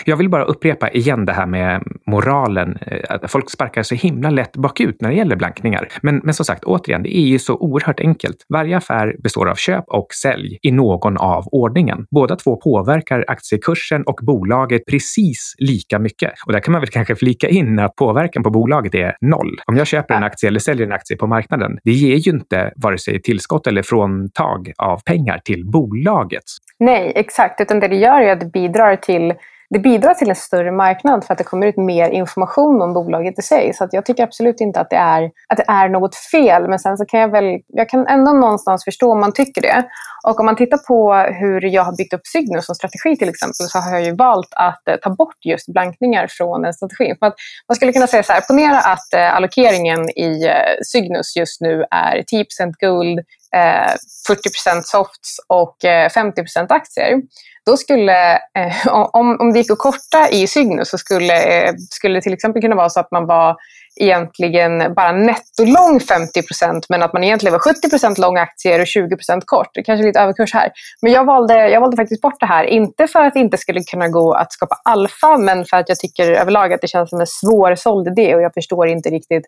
Jag 0.05 0.17
vill 0.17 0.29
bara 0.29 0.45
upprepa 0.45 0.91
igen 0.91 1.25
det 1.25 1.33
här 1.33 1.47
med 1.47 1.83
moralen. 2.07 2.79
Eh, 2.87 3.19
folk 3.29 3.51
sparkar 3.51 3.83
så 3.83 3.95
himla 3.95 4.31
lätt 4.31 4.57
bakut 4.57 5.01
när 5.01 5.09
det 5.09 5.15
gäller 5.15 5.37
blankningar. 5.37 5.89
Men, 6.03 6.21
men 6.25 6.35
som 6.35 6.45
sagt, 6.45 6.65
återigen, 6.65 7.03
det 7.03 7.17
är 7.17 7.27
ju 7.27 7.39
så 7.39 7.57
oerhört 7.57 8.01
enkelt. 8.01 8.37
Varje 8.49 8.77
affär 8.77 9.17
består 9.23 9.49
av 9.49 9.55
köp 9.55 9.85
och 9.87 10.07
sälj 10.23 10.59
i 10.63 10.71
någon 10.71 11.17
av 11.17 11.45
ordningen. 11.47 12.07
Båda 12.11 12.37
två 12.37 12.57
påverkar 12.57 13.25
aktiekursen 13.29 14.03
och 14.03 14.21
bolaget 14.23 14.83
precis 14.87 15.55
lika 15.59 15.99
mycket. 15.99 16.33
Och 16.47 16.53
där 16.53 16.61
kan 16.61 16.73
man 16.73 16.81
väl 16.81 16.91
kanske 16.91 17.15
flika 17.15 17.49
in 17.49 17.79
att 17.79 17.97
påverkan 17.97 18.43
på 18.43 18.51
bolaget 18.51 18.95
är 18.95 19.17
noll. 19.21 19.61
Om 19.67 19.77
jag 19.77 19.87
köper 19.87 20.15
en 20.15 20.25
aktie 20.25 20.49
eller 20.49 20.61
säljer 20.61 20.87
en 20.87 20.93
aktie 20.93 21.17
på 21.17 21.27
marknaden, 21.27 21.79
det 21.85 21.93
ger 21.93 22.17
ju 22.17 22.31
inte 22.31 22.73
vare 22.77 22.99
sig 22.99 23.23
tillskott 23.23 23.67
eller 23.67 23.83
fråntag 23.83 24.73
av 24.79 25.01
pengar 25.07 25.41
till 25.45 25.67
bolaget. 25.67 26.45
Nej, 26.79 27.13
exakt. 27.17 27.61
Utan 27.61 27.81
det 27.81 27.89
det 27.89 27.97
gör 27.97 28.21
är 28.21 28.33
att 28.33 28.41
det 28.41 28.53
bidrar 28.53 28.97
till 28.97 29.35
det 29.71 29.79
bidrar 29.79 30.15
till 30.15 30.31
en 30.31 30.37
större 30.37 30.73
marknad 30.73 31.25
för 31.25 31.33
att 31.33 31.39
det 31.39 31.45
kommer 31.45 31.67
ut 31.67 31.77
mer 31.77 32.11
information 32.11 32.83
om 32.83 32.93
bolaget 32.93 33.39
i 33.39 33.43
sig. 33.43 33.75
Så 33.75 33.89
jag 33.91 34.07
tycker 34.07 34.23
absolut 34.23 34.61
inte 34.61 34.81
att 34.81 34.91
det, 34.91 34.97
är, 34.97 35.31
att 35.49 35.57
det 35.57 35.65
är 35.69 35.89
något 35.89 36.17
fel. 36.17 36.69
Men 36.69 36.79
sen 36.79 36.97
så 36.97 37.05
kan 37.05 37.21
jag 37.21 37.29
väl, 37.29 37.61
jag 37.67 37.89
kan 37.89 38.07
ändå 38.07 38.33
någonstans 38.33 38.85
förstå 38.85 39.13
om 39.13 39.21
man 39.21 39.33
tycker 39.33 39.63
det. 39.63 39.85
Och 40.27 40.41
om 40.41 40.47
man 40.47 40.57
tittar 40.57 40.79
på 40.79 41.15
hur 41.15 41.65
jag 41.65 41.85
har 41.85 41.97
byggt 41.97 42.15
upp 42.15 42.27
Cygnus 42.27 42.67
som 42.67 42.75
strategi 42.75 43.17
till 43.17 43.29
exempel 43.29 43.55
så 43.55 43.79
har 43.79 43.93
jag 43.93 44.05
ju 44.05 44.15
valt 44.15 44.49
att 44.57 44.89
eh, 44.89 44.97
ta 44.97 45.11
bort 45.11 45.45
just 45.45 45.67
blankningar 45.67 46.27
från 46.31 46.63
den 46.63 46.75
strategin. 46.75 47.17
För 47.19 47.27
att 47.27 47.35
man 47.69 47.77
skulle 47.77 47.93
kunna 47.93 48.07
säga 48.07 48.23
så 48.23 48.33
här, 48.33 48.41
ponera 48.41 48.79
att 48.79 49.15
eh, 49.15 49.37
allokeringen 49.37 50.11
i 50.11 50.47
eh, 50.47 50.53
Cygnus 50.93 51.37
just 51.37 51.61
nu 51.61 51.85
är 51.91 52.23
10 52.23 52.45
guld, 52.81 53.21
Eh, 53.57 53.95
40% 54.29 54.83
softs 54.85 55.37
och 55.49 55.85
eh, 55.85 56.09
50% 56.09 56.67
aktier 56.69 57.23
då 57.67 57.77
skulle, 57.77 58.35
eh, 58.35 58.87
om, 58.89 59.37
om 59.41 59.53
det 59.53 59.59
gick 59.59 59.71
att 59.71 59.79
korta 59.79 60.29
i 60.31 60.47
Cygnus 60.47 60.91
så 60.91 60.99
skulle, 60.99 61.73
skulle 61.91 62.19
det 62.19 62.23
till 62.23 62.33
exempel 62.33 62.63
kunna 62.63 62.77
vara 62.77 62.91
så 62.91 63.01
att 63.01 63.11
man 63.11 63.27
var 63.27 63.57
egentligen 64.01 64.95
bara 64.95 65.13
nettolång 65.13 65.99
50% 65.99 66.83
men 66.89 67.03
att 67.03 67.13
man 67.13 67.25
egentligen 67.25 67.53
var 67.53 67.89
70% 68.11 68.21
lång 68.21 68.37
aktier 68.37 68.81
och 68.81 68.87
20% 68.87 69.43
kort. 69.45 69.71
Det 69.75 69.83
kanske 69.83 70.05
är 70.05 70.07
lite 70.07 70.21
överkurs 70.21 70.55
här. 70.55 70.71
Men 71.03 71.13
jag 71.13 71.25
valde, 71.25 71.69
jag 71.69 71.81
valde 71.81 71.97
faktiskt 71.97 72.23
bort 72.23 72.41
det 72.41 72.47
här. 72.47 72.65
Inte 72.65 73.07
för 73.07 73.25
att 73.25 73.35
det 73.35 73.41
inte 73.41 73.59
skulle 73.59 73.81
kunna 73.81 74.09
gå 74.09 74.33
att 74.33 74.53
skapa 74.53 74.77
alfa, 74.85 75.39
men 75.39 75.65
för 75.65 75.77
att 75.77 75.89
jag 75.89 75.99
tycker 75.99 76.33
överlag 76.33 76.73
att 76.73 76.81
det 76.81 76.89
känns 76.89 77.11
som 77.11 77.21
en 77.21 77.27
svårsåld 77.27 78.09
idé 78.09 78.35
och 78.35 78.43
jag 78.43 78.55
förstår 78.55 78.89
inte 78.89 79.09
riktigt 79.09 79.47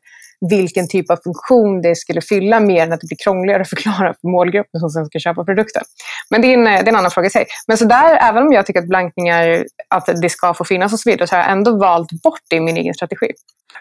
vilken 0.50 0.88
typ 0.88 1.10
av 1.10 1.16
funktion 1.24 1.82
det 1.82 1.96
skulle 1.96 2.20
fylla 2.20 2.60
mer 2.60 2.82
än 2.82 2.92
att 2.92 3.00
det 3.00 3.06
blir 3.06 3.18
krångligare 3.24 3.62
att 3.62 3.68
förklara 3.68 4.14
för 4.20 4.28
målgruppen 4.28 4.80
som 4.80 4.90
sen 4.90 5.06
ska 5.06 5.18
köpa 5.18 5.44
produkten. 5.44 5.82
Men 6.30 6.42
det 6.42 6.46
är 6.46 6.54
en, 6.54 6.64
det 6.64 6.70
är 6.70 6.88
en 6.88 6.96
annan 6.96 7.10
fråga 7.10 7.26
i 7.26 7.30
sig. 7.30 7.46
Men 7.68 7.76
så 7.76 7.84
där, 7.84 8.18
även 8.28 8.42
om 8.42 8.52
jag 8.52 8.66
tycker 8.66 8.80
att 8.80 8.88
blankningar 8.88 9.64
att 9.88 10.06
det 10.22 10.28
ska 10.28 10.54
få 10.54 10.64
finnas 10.64 10.92
och 10.92 11.00
så 11.00 11.10
vidare, 11.10 11.26
så 11.26 11.36
har 11.36 11.42
jag 11.42 11.52
ändå 11.52 11.78
valt 11.78 12.22
bort 12.22 12.40
det 12.50 12.56
i 12.56 12.60
min 12.60 12.76
egen 12.76 12.94
strategi. 12.94 13.32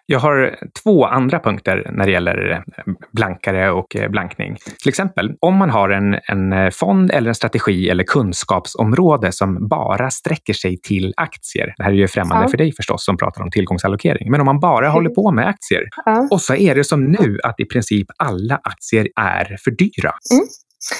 Jag 0.05 0.19
har 0.19 0.55
två 0.83 1.05
andra 1.05 1.39
punkter 1.39 1.91
när 1.93 2.05
det 2.05 2.11
gäller 2.11 2.51
eh, 2.51 2.83
blankare 3.11 3.71
och 3.71 3.95
eh, 3.95 4.09
blankning. 4.09 4.57
Till 4.81 4.89
exempel, 4.89 5.35
om 5.39 5.55
man 5.55 5.69
har 5.69 5.89
en, 5.89 6.19
en 6.27 6.71
fond 6.71 7.11
eller 7.11 7.29
en 7.29 7.35
strategi 7.35 7.89
eller 7.89 8.03
kunskapsområde 8.03 9.31
som 9.31 9.67
bara 9.67 10.09
sträcker 10.09 10.53
sig 10.53 10.77
till 10.81 11.13
aktier. 11.17 11.73
Det 11.77 11.83
här 11.83 11.91
är 11.91 11.95
ju 11.95 12.07
främmande 12.07 12.43
ja. 12.43 12.49
för 12.49 12.57
dig 12.57 12.73
förstås 12.73 13.05
som 13.05 13.17
pratar 13.17 13.43
om 13.43 13.51
tillgångsallokering. 13.51 14.31
Men 14.31 14.39
om 14.39 14.45
man 14.45 14.59
bara 14.59 14.89
håller 14.89 15.09
på 15.09 15.31
med 15.31 15.47
aktier 15.47 15.83
ja. 16.05 16.27
och 16.31 16.41
så 16.49 16.55
är 16.55 16.75
det 16.75 16.83
som 16.83 17.11
nu 17.11 17.39
att 17.43 17.59
i 17.59 17.65
princip 17.65 18.07
alla 18.17 18.59
aktier 18.63 19.07
är 19.15 19.57
för 19.63 19.71
dyra. 19.71 20.13
Mm. 20.33 20.47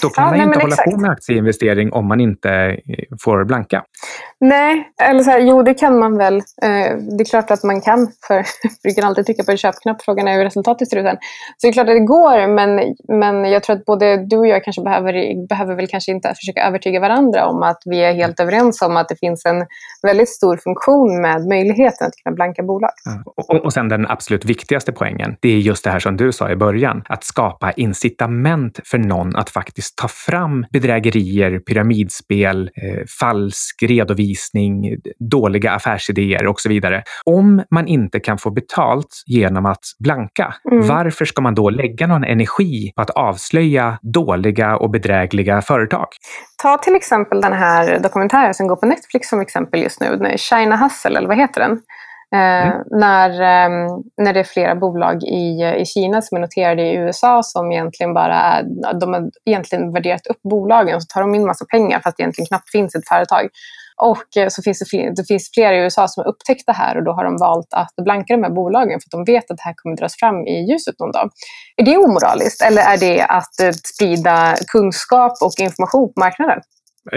Då 0.01 0.09
kan 0.09 0.23
ja, 0.23 0.29
man 0.29 0.37
nej, 0.37 0.47
inte 0.47 0.59
hålla 0.59 0.73
exakt. 0.73 0.91
på 0.91 0.97
med 0.97 1.11
aktieinvestering 1.11 1.93
om 1.93 2.07
man 2.07 2.19
inte 2.19 2.49
eh, 2.49 3.05
får 3.23 3.45
blanka. 3.45 3.83
Nej, 4.39 4.89
eller 5.01 5.23
så 5.23 5.31
här, 5.31 5.39
jo 5.39 5.63
det 5.63 5.73
kan 5.73 5.99
man 5.99 6.17
väl. 6.17 6.35
Eh, 6.35 6.97
det 7.17 7.23
är 7.23 7.29
klart 7.29 7.51
att 7.51 7.63
man 7.63 7.81
kan. 7.81 8.07
För 8.27 8.35
jag 8.63 8.71
brukar 8.83 9.03
alltid 9.03 9.25
trycka 9.25 9.43
på 9.43 9.51
en 9.51 9.57
köpknapp. 9.57 10.01
Frågan 10.01 10.27
är 10.27 10.37
hur 10.37 10.43
resultatet 10.43 10.89
ser 10.89 10.97
ut 10.97 11.05
sen. 11.05 11.17
Så 11.57 11.67
det 11.67 11.67
är 11.67 11.73
klart 11.73 11.87
att 11.87 11.95
det 11.95 12.05
går. 12.05 12.47
Men, 12.47 12.95
men 13.19 13.51
jag 13.51 13.63
tror 13.63 13.75
att 13.75 13.85
både 13.85 14.25
du 14.25 14.37
och 14.37 14.47
jag 14.47 14.63
kanske 14.63 14.81
behöver, 14.81 15.47
behöver 15.47 15.75
väl 15.75 15.87
kanske 15.87 16.11
inte 16.11 16.33
försöka 16.35 16.67
övertyga 16.67 16.99
varandra 16.99 17.45
om 17.45 17.63
att 17.63 17.81
vi 17.85 17.99
är 17.99 18.13
helt 18.13 18.39
överens 18.39 18.81
om 18.81 18.97
att 18.97 19.09
det 19.09 19.15
finns 19.19 19.45
en 19.45 19.65
väldigt 20.03 20.29
stor 20.29 20.57
funktion 20.57 21.21
med 21.21 21.47
möjligheten 21.47 22.07
att 22.07 22.13
kunna 22.23 22.35
blanka 22.35 22.63
bolag. 22.63 22.91
Ja. 23.05 23.23
Och, 23.35 23.65
och 23.65 23.73
sen 23.73 23.89
den 23.89 24.07
absolut 24.07 24.45
viktigaste 24.45 24.91
poängen. 24.91 25.35
Det 25.39 25.49
är 25.49 25.57
just 25.57 25.83
det 25.83 25.89
här 25.89 25.99
som 25.99 26.17
du 26.17 26.31
sa 26.31 26.51
i 26.51 26.55
början. 26.55 27.03
Att 27.09 27.23
skapa 27.23 27.71
incitament 27.71 28.79
för 28.85 28.97
någon 28.97 29.35
att 29.35 29.49
faktiskt 29.49 29.68
faktiskt 29.69 29.97
ta 29.97 30.07
fram 30.07 30.65
bedrägerier, 30.71 31.59
pyramidspel, 31.59 32.69
eh, 32.75 33.05
falsk 33.19 33.83
redovisning, 33.83 34.95
dåliga 35.19 35.71
affärsidéer 35.71 36.47
och 36.47 36.61
så 36.61 36.69
vidare. 36.69 37.03
Om 37.25 37.63
man 37.71 37.87
inte 37.87 38.19
kan 38.19 38.37
få 38.37 38.51
betalt 38.51 39.23
genom 39.25 39.65
att 39.65 39.83
blanka, 39.99 40.53
mm. 40.71 40.87
varför 40.87 41.25
ska 41.25 41.41
man 41.41 41.55
då 41.55 41.69
lägga 41.69 42.07
någon 42.07 42.23
energi 42.23 42.93
på 42.95 43.01
att 43.01 43.09
avslöja 43.09 43.99
dåliga 44.01 44.77
och 44.77 44.89
bedrägliga 44.89 45.61
företag? 45.61 46.07
Ta 46.61 46.77
till 46.77 46.95
exempel 46.95 47.41
den 47.41 47.53
här 47.53 47.99
dokumentären 47.99 48.53
som 48.53 48.67
går 48.67 48.75
på 48.75 48.85
Netflix 48.85 49.29
som 49.29 49.41
exempel 49.41 49.81
just 49.81 50.01
nu, 50.01 50.35
China 50.37 50.77
Hustle, 50.77 51.17
eller 51.17 51.27
vad 51.27 51.37
heter 51.37 51.61
den? 51.61 51.79
Eh, 52.35 52.67
mm. 52.67 52.83
när, 52.91 53.29
um, 53.29 54.03
när 54.17 54.33
det 54.33 54.39
är 54.39 54.43
flera 54.43 54.75
bolag 54.75 55.23
i, 55.23 55.75
i 55.81 55.85
Kina 55.85 56.21
som 56.21 56.37
är 56.37 56.41
noterade 56.41 56.81
i 56.81 56.95
USA 56.95 57.43
som 57.43 57.71
egentligen 57.71 58.13
bara 58.13 58.35
är, 58.35 58.63
de 58.99 59.13
har 59.13 59.29
egentligen 59.45 59.93
värderat 59.93 60.27
upp 60.27 60.41
bolagen 60.41 61.01
så 61.01 61.05
tar 61.13 61.21
de 61.21 61.35
in 61.35 61.45
massa 61.45 61.65
pengar 61.65 61.99
fast 61.99 62.17
det 62.17 62.23
egentligen 62.23 62.47
knappt 62.47 62.71
finns 62.71 62.95
ett 62.95 63.07
företag. 63.07 63.49
Och 64.01 64.37
eh, 64.37 64.47
så 64.49 64.61
finns 64.61 64.79
det, 64.79 64.85
fler, 64.85 65.15
det 65.15 65.23
finns 65.23 65.51
flera 65.53 65.75
i 65.75 65.79
USA 65.79 66.07
som 66.07 66.23
har 66.23 66.31
upptäckt 66.31 66.65
det 66.65 66.73
här 66.73 66.97
och 66.97 67.03
då 67.03 67.11
har 67.11 67.23
de 67.23 67.37
valt 67.37 67.73
att 67.73 67.95
blanka 68.03 68.35
de 68.35 68.43
här 68.43 68.51
bolagen 68.51 68.99
för 68.99 69.07
att 69.07 69.25
de 69.25 69.33
vet 69.33 69.51
att 69.51 69.57
det 69.57 69.63
här 69.63 69.73
kommer 69.75 69.95
dras 69.95 70.15
fram 70.19 70.47
i 70.47 70.71
ljuset 70.71 70.95
någon 70.99 71.11
dag. 71.11 71.29
Är 71.75 71.85
det 71.85 71.97
omoraliskt 71.97 72.61
eller 72.61 72.81
är 72.81 72.97
det 72.97 73.21
att 73.23 73.59
eh, 73.63 73.71
sprida 73.71 74.55
kunskap 74.67 75.33
och 75.41 75.53
information 75.59 76.13
på 76.13 76.19
marknaden? 76.19 76.61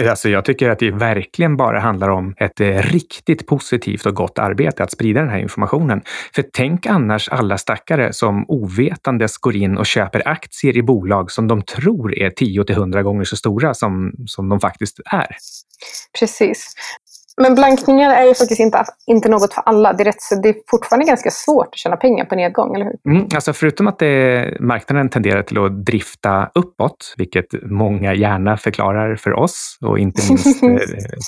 Alltså 0.09 0.29
jag 0.29 0.45
tycker 0.45 0.69
att 0.69 0.79
det 0.79 0.91
verkligen 0.91 1.57
bara 1.57 1.79
handlar 1.79 2.09
om 2.09 2.33
ett 2.37 2.59
eh, 2.59 2.67
riktigt 2.67 3.47
positivt 3.47 4.05
och 4.05 4.15
gott 4.15 4.39
arbete 4.39 4.83
att 4.83 4.91
sprida 4.91 5.19
den 5.19 5.29
här 5.29 5.39
informationen. 5.39 6.01
För 6.35 6.43
tänk 6.53 6.85
annars 6.85 7.29
alla 7.29 7.57
stackare 7.57 8.13
som 8.13 8.45
ovetandes 8.47 9.37
går 9.37 9.55
in 9.55 9.77
och 9.77 9.85
köper 9.85 10.27
aktier 10.27 10.77
i 10.77 10.83
bolag 10.83 11.31
som 11.31 11.47
de 11.47 11.61
tror 11.61 12.19
är 12.19 12.29
10 12.29 12.63
till 12.63 12.75
100 12.75 13.03
gånger 13.03 13.23
så 13.23 13.35
stora 13.35 13.73
som, 13.73 14.11
som 14.25 14.49
de 14.49 14.59
faktiskt 14.59 14.99
är. 15.05 15.35
Precis. 16.19 16.73
Men 17.41 17.55
blankningar 17.55 18.15
är 18.15 18.23
ju 18.27 18.33
faktiskt 18.33 18.59
inte, 18.59 18.83
inte 19.07 19.29
något 19.29 19.53
för 19.53 19.63
alla. 19.65 19.93
Det 19.93 20.03
är, 20.03 20.05
rätt, 20.05 20.43
det 20.43 20.49
är 20.49 20.55
fortfarande 20.67 21.05
ganska 21.05 21.31
svårt 21.31 21.67
att 21.67 21.77
tjäna 21.77 21.97
pengar 21.97 22.25
på 22.25 22.35
nedgång, 22.35 22.75
eller 22.75 22.85
hur? 22.85 23.11
Mm, 23.13 23.27
alltså 23.35 23.53
förutom 23.53 23.87
att 23.87 23.99
det, 23.99 24.57
marknaden 24.59 25.09
tenderar 25.09 25.41
till 25.43 25.57
att 25.57 25.85
drifta 25.85 26.49
uppåt, 26.55 27.13
vilket 27.17 27.45
många 27.63 28.13
gärna 28.13 28.57
förklarar 28.57 29.15
för 29.15 29.33
oss 29.33 29.77
och 29.81 29.99
inte 29.99 30.21
minst 30.29 30.63
eh, 30.63 30.69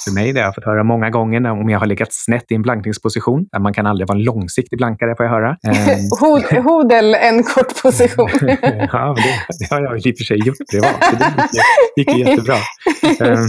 för 0.05 0.13
mig, 0.13 0.33
det 0.33 0.39
har 0.39 0.45
jag 0.45 0.55
fått 0.55 0.65
höra 0.65 0.83
många 0.83 1.09
gånger 1.09 1.51
om 1.51 1.69
jag 1.69 1.79
har 1.79 1.85
legat 1.85 2.13
snett 2.13 2.51
i 2.51 2.55
en 2.55 2.61
blankningsposition. 2.61 3.45
Man 3.59 3.73
kan 3.73 3.85
aldrig 3.85 4.07
vara 4.07 4.17
en 4.17 4.23
långsiktig 4.23 4.77
blankare, 4.77 5.15
får 5.15 5.25
jag 5.25 5.33
höra. 5.33 5.57
Ehm. 5.67 6.63
Hodel, 6.63 7.15
en 7.15 7.43
kort 7.43 7.81
position. 7.81 8.29
ja, 8.91 9.15
det, 9.17 9.57
det, 9.59 9.75
har 9.75 9.81
jag 9.81 9.97
i 9.97 10.11
och 10.11 10.17
för 10.17 10.23
sig 10.23 10.37
gjort 10.47 10.57
privat, 10.71 10.95
det 11.95 12.01
gick, 12.01 12.17
gick 12.17 12.27
jättebra. 12.27 12.55
Ehm, 13.19 13.47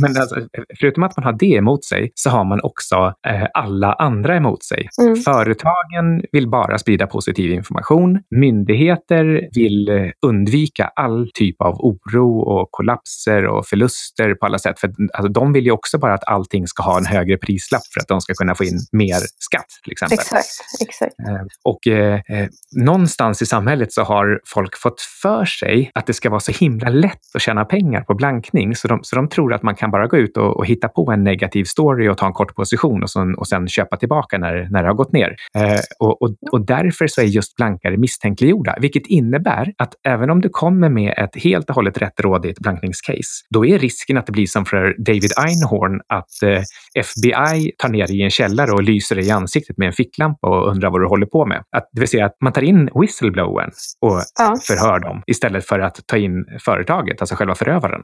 men 0.00 0.16
alltså, 0.16 0.36
förutom 0.80 1.02
att 1.02 1.16
man 1.16 1.24
har 1.24 1.32
det 1.32 1.55
emot 1.56 1.84
sig 1.84 2.12
så 2.14 2.30
har 2.30 2.44
man 2.44 2.60
också 2.62 3.14
eh, 3.26 3.46
alla 3.54 3.92
andra 3.92 4.36
emot 4.36 4.64
sig. 4.64 4.88
Mm. 5.02 5.16
Företagen 5.16 6.22
vill 6.32 6.48
bara 6.48 6.78
sprida 6.78 7.06
positiv 7.06 7.50
information. 7.50 8.18
Myndigheter 8.30 9.48
vill 9.54 9.88
eh, 9.88 10.10
undvika 10.26 10.90
all 10.96 11.30
typ 11.34 11.62
av 11.62 11.74
oro 11.74 12.40
och 12.40 12.68
kollapser 12.70 13.46
och 13.46 13.66
förluster 13.66 14.34
på 14.34 14.46
alla 14.46 14.58
sätt. 14.58 14.80
För 14.80 14.90
alltså, 15.14 15.32
de 15.32 15.52
vill 15.52 15.64
ju 15.64 15.70
också 15.70 15.98
bara 15.98 16.14
att 16.14 16.28
allting 16.28 16.66
ska 16.66 16.82
ha 16.82 16.98
en 16.98 17.06
högre 17.06 17.36
prislapp 17.36 17.82
för 17.94 18.00
att 18.00 18.08
de 18.08 18.20
ska 18.20 18.34
kunna 18.34 18.54
få 18.54 18.64
in 18.64 18.78
mer 18.92 19.18
skatt 19.38 19.66
till 19.82 19.92
exempel. 19.92 20.18
Exakt. 20.18 20.46
exakt. 20.80 21.14
Eh, 21.28 21.46
och 21.64 21.86
eh, 21.86 22.20
eh, 22.28 22.48
någonstans 22.76 23.42
i 23.42 23.46
samhället 23.46 23.92
så 23.92 24.02
har 24.02 24.40
folk 24.44 24.76
fått 24.76 25.00
för 25.00 25.44
sig 25.44 25.90
att 25.94 26.06
det 26.06 26.12
ska 26.12 26.30
vara 26.30 26.40
så 26.40 26.52
himla 26.52 26.88
lätt 26.88 27.20
att 27.34 27.42
tjäna 27.42 27.64
pengar 27.64 28.00
på 28.00 28.14
blankning 28.14 28.76
så 28.76 28.88
de, 28.88 29.00
så 29.02 29.16
de 29.16 29.28
tror 29.28 29.54
att 29.54 29.62
man 29.62 29.74
kan 29.74 29.90
bara 29.90 30.06
gå 30.06 30.16
ut 30.16 30.36
och, 30.36 30.56
och 30.56 30.66
hitta 30.66 30.88
på 30.88 31.10
en 31.10 31.24
negativ 31.24 31.45
negativ 31.46 31.64
story 31.64 32.08
och 32.08 32.18
ta 32.18 32.26
en 32.26 32.32
kort 32.32 32.54
position 32.54 33.02
och 33.02 33.10
sen, 33.10 33.34
och 33.34 33.48
sen 33.48 33.68
köpa 33.68 33.96
tillbaka 33.96 34.38
när, 34.38 34.68
när 34.70 34.82
det 34.82 34.88
har 34.88 34.94
gått 34.94 35.12
ner. 35.12 35.36
Eh, 35.54 35.80
och, 35.98 36.22
och, 36.22 36.30
och 36.52 36.66
därför 36.66 37.06
så 37.06 37.20
är 37.20 37.24
just 37.24 37.56
blankare 37.56 37.96
misstänkliggjorda, 37.96 38.76
vilket 38.80 39.06
innebär 39.06 39.72
att 39.78 39.94
även 40.08 40.30
om 40.30 40.40
du 40.40 40.48
kommer 40.48 40.88
med 40.88 41.14
ett 41.16 41.42
helt 41.42 41.68
och 41.70 41.74
hållet 41.74 41.98
rättrådigt 41.98 42.58
blankningscase, 42.60 43.44
då 43.50 43.66
är 43.66 43.78
risken 43.78 44.18
att 44.18 44.26
det 44.26 44.32
blir 44.32 44.46
som 44.46 44.64
för 44.64 44.94
David 44.98 45.30
Einhorn, 45.36 46.00
att 46.08 46.42
eh, 46.42 46.62
FBI 46.98 47.72
tar 47.78 47.88
ner 47.88 48.06
dig 48.06 48.18
i 48.18 48.22
en 48.22 48.30
källare 48.30 48.72
och 48.72 48.82
lyser 48.82 49.16
dig 49.16 49.26
i 49.26 49.30
ansiktet 49.30 49.78
med 49.78 49.86
en 49.86 49.92
ficklampa 49.92 50.48
och 50.48 50.70
undrar 50.70 50.90
vad 50.90 51.00
du 51.00 51.06
håller 51.06 51.26
på 51.26 51.46
med. 51.46 51.62
Att, 51.76 51.88
det 51.92 52.00
vill 52.00 52.08
säga 52.08 52.26
att 52.26 52.36
man 52.40 52.52
tar 52.52 52.62
in 52.62 52.90
whistleblowern 52.94 53.70
och 54.00 54.20
ja. 54.38 54.56
förhör 54.66 54.98
dem 54.98 55.22
istället 55.26 55.66
för 55.66 55.78
att 55.78 56.06
ta 56.06 56.16
in 56.16 56.44
företaget, 56.64 57.20
alltså 57.20 57.34
själva 57.36 57.54
förövaren. 57.54 58.02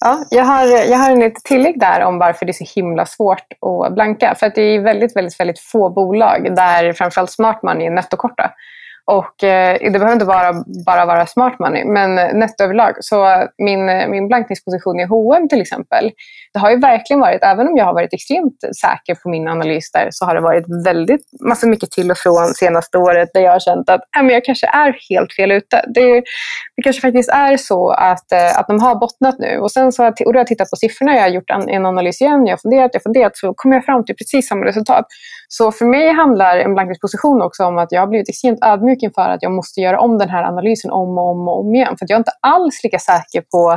Ja, 0.00 0.24
jag 0.30 0.44
har, 0.44 0.66
jag 0.66 0.98
har 0.98 1.10
en 1.10 1.20
litet 1.20 1.44
tillägg 1.44 1.80
där 1.80 2.04
om 2.04 2.18
varför 2.18 2.46
det 2.46 2.50
är 2.50 2.64
så 2.64 2.79
himla 2.80 3.06
svårt 3.06 3.46
att 3.86 3.94
blanka. 3.94 4.34
För 4.34 4.46
att 4.46 4.54
det 4.54 4.62
är 4.62 4.80
väldigt, 4.80 5.16
väldigt, 5.16 5.40
väldigt 5.40 5.60
få 5.60 5.90
bolag 5.90 6.54
där 6.56 6.92
framförallt 6.92 7.30
smart 7.30 7.62
money 7.62 7.86
är 7.86 7.90
nettokorta. 7.90 8.50
Och 9.10 9.44
eh, 9.44 9.78
det 9.80 9.90
behöver 9.90 10.12
inte 10.12 10.24
vara, 10.24 10.64
bara 10.86 11.06
vara 11.06 11.26
smart 11.26 11.58
money, 11.58 11.84
men 11.84 12.18
eh, 12.18 12.34
netto 12.34 12.64
överlag. 12.64 12.94
Så 13.00 13.26
eh, 13.26 13.46
min, 13.58 13.88
eh, 13.88 14.08
min 14.08 14.28
blankningsposition 14.28 15.00
i 15.00 15.04
H&M 15.04 15.48
till 15.48 15.60
exempel, 15.60 16.10
det 16.52 16.58
har 16.58 16.70
ju 16.70 16.76
verkligen 16.76 17.20
varit, 17.20 17.42
även 17.42 17.68
om 17.68 17.76
jag 17.76 17.84
har 17.84 17.94
varit 17.94 18.12
extremt 18.12 18.60
säker 18.80 19.14
på 19.22 19.28
min 19.28 19.48
analys 19.48 19.92
där, 19.92 20.08
så 20.10 20.24
har 20.24 20.34
det 20.34 20.40
varit 20.40 20.64
väldigt 20.84 21.20
massa 21.40 21.66
mycket 21.66 21.90
till 21.90 22.10
och 22.10 22.18
från 22.18 22.46
senaste 22.46 22.98
året 22.98 23.30
där 23.34 23.40
jag 23.40 23.52
har 23.52 23.60
känt 23.60 23.90
att 23.90 24.00
äh, 24.16 24.22
men 24.22 24.34
jag 24.34 24.44
kanske 24.44 24.66
är 24.66 24.96
helt 25.10 25.32
fel 25.32 25.52
ute. 25.52 25.84
Det, 25.94 26.22
det 26.76 26.82
kanske 26.82 27.02
faktiskt 27.02 27.30
är 27.30 27.56
så 27.56 27.90
att, 27.90 28.32
eh, 28.32 28.58
att 28.58 28.66
de 28.66 28.80
har 28.80 28.94
bottnat 28.94 29.38
nu. 29.38 29.58
Och 29.58 29.72
sen 29.72 29.92
så 29.92 30.02
har 30.02 30.06
jag, 30.06 30.26
och 30.26 30.32
då 30.32 30.36
har 30.36 30.40
jag 30.40 30.46
tittat 30.46 30.70
på 30.70 30.76
siffrorna, 30.76 31.14
jag 31.14 31.22
har 31.22 31.28
gjort 31.28 31.50
en, 31.50 31.68
en 31.68 31.86
analys 31.86 32.20
igen, 32.20 32.46
jag 32.46 32.52
har 32.52 32.60
funderat, 32.60 32.90
jag 32.92 33.00
har 33.00 33.02
funderat, 33.02 33.36
så 33.36 33.54
kommer 33.54 33.76
jag 33.76 33.84
fram 33.84 34.04
till 34.04 34.16
precis 34.16 34.48
samma 34.48 34.64
resultat. 34.66 35.06
Så 35.52 35.72
för 35.72 35.84
mig 35.84 36.12
handlar 36.12 36.58
en 36.58 36.74
blankningsposition 36.74 37.42
också 37.42 37.64
om 37.64 37.78
att 37.78 37.92
jag 37.92 38.00
har 38.00 38.06
blivit 38.06 38.28
extremt 38.28 38.64
ödmjuk 38.64 39.02
inför 39.02 39.28
att 39.30 39.42
jag 39.42 39.52
måste 39.52 39.80
göra 39.80 40.00
om 40.00 40.18
den 40.18 40.28
här 40.28 40.42
analysen 40.42 40.90
om 40.90 41.18
och 41.18 41.30
om, 41.30 41.48
och 41.48 41.60
om 41.60 41.74
igen. 41.74 41.96
För 41.98 42.06
jag 42.08 42.16
är 42.16 42.18
inte 42.18 42.32
alls 42.40 42.84
lika 42.84 42.98
säker 42.98 43.40
på 43.40 43.72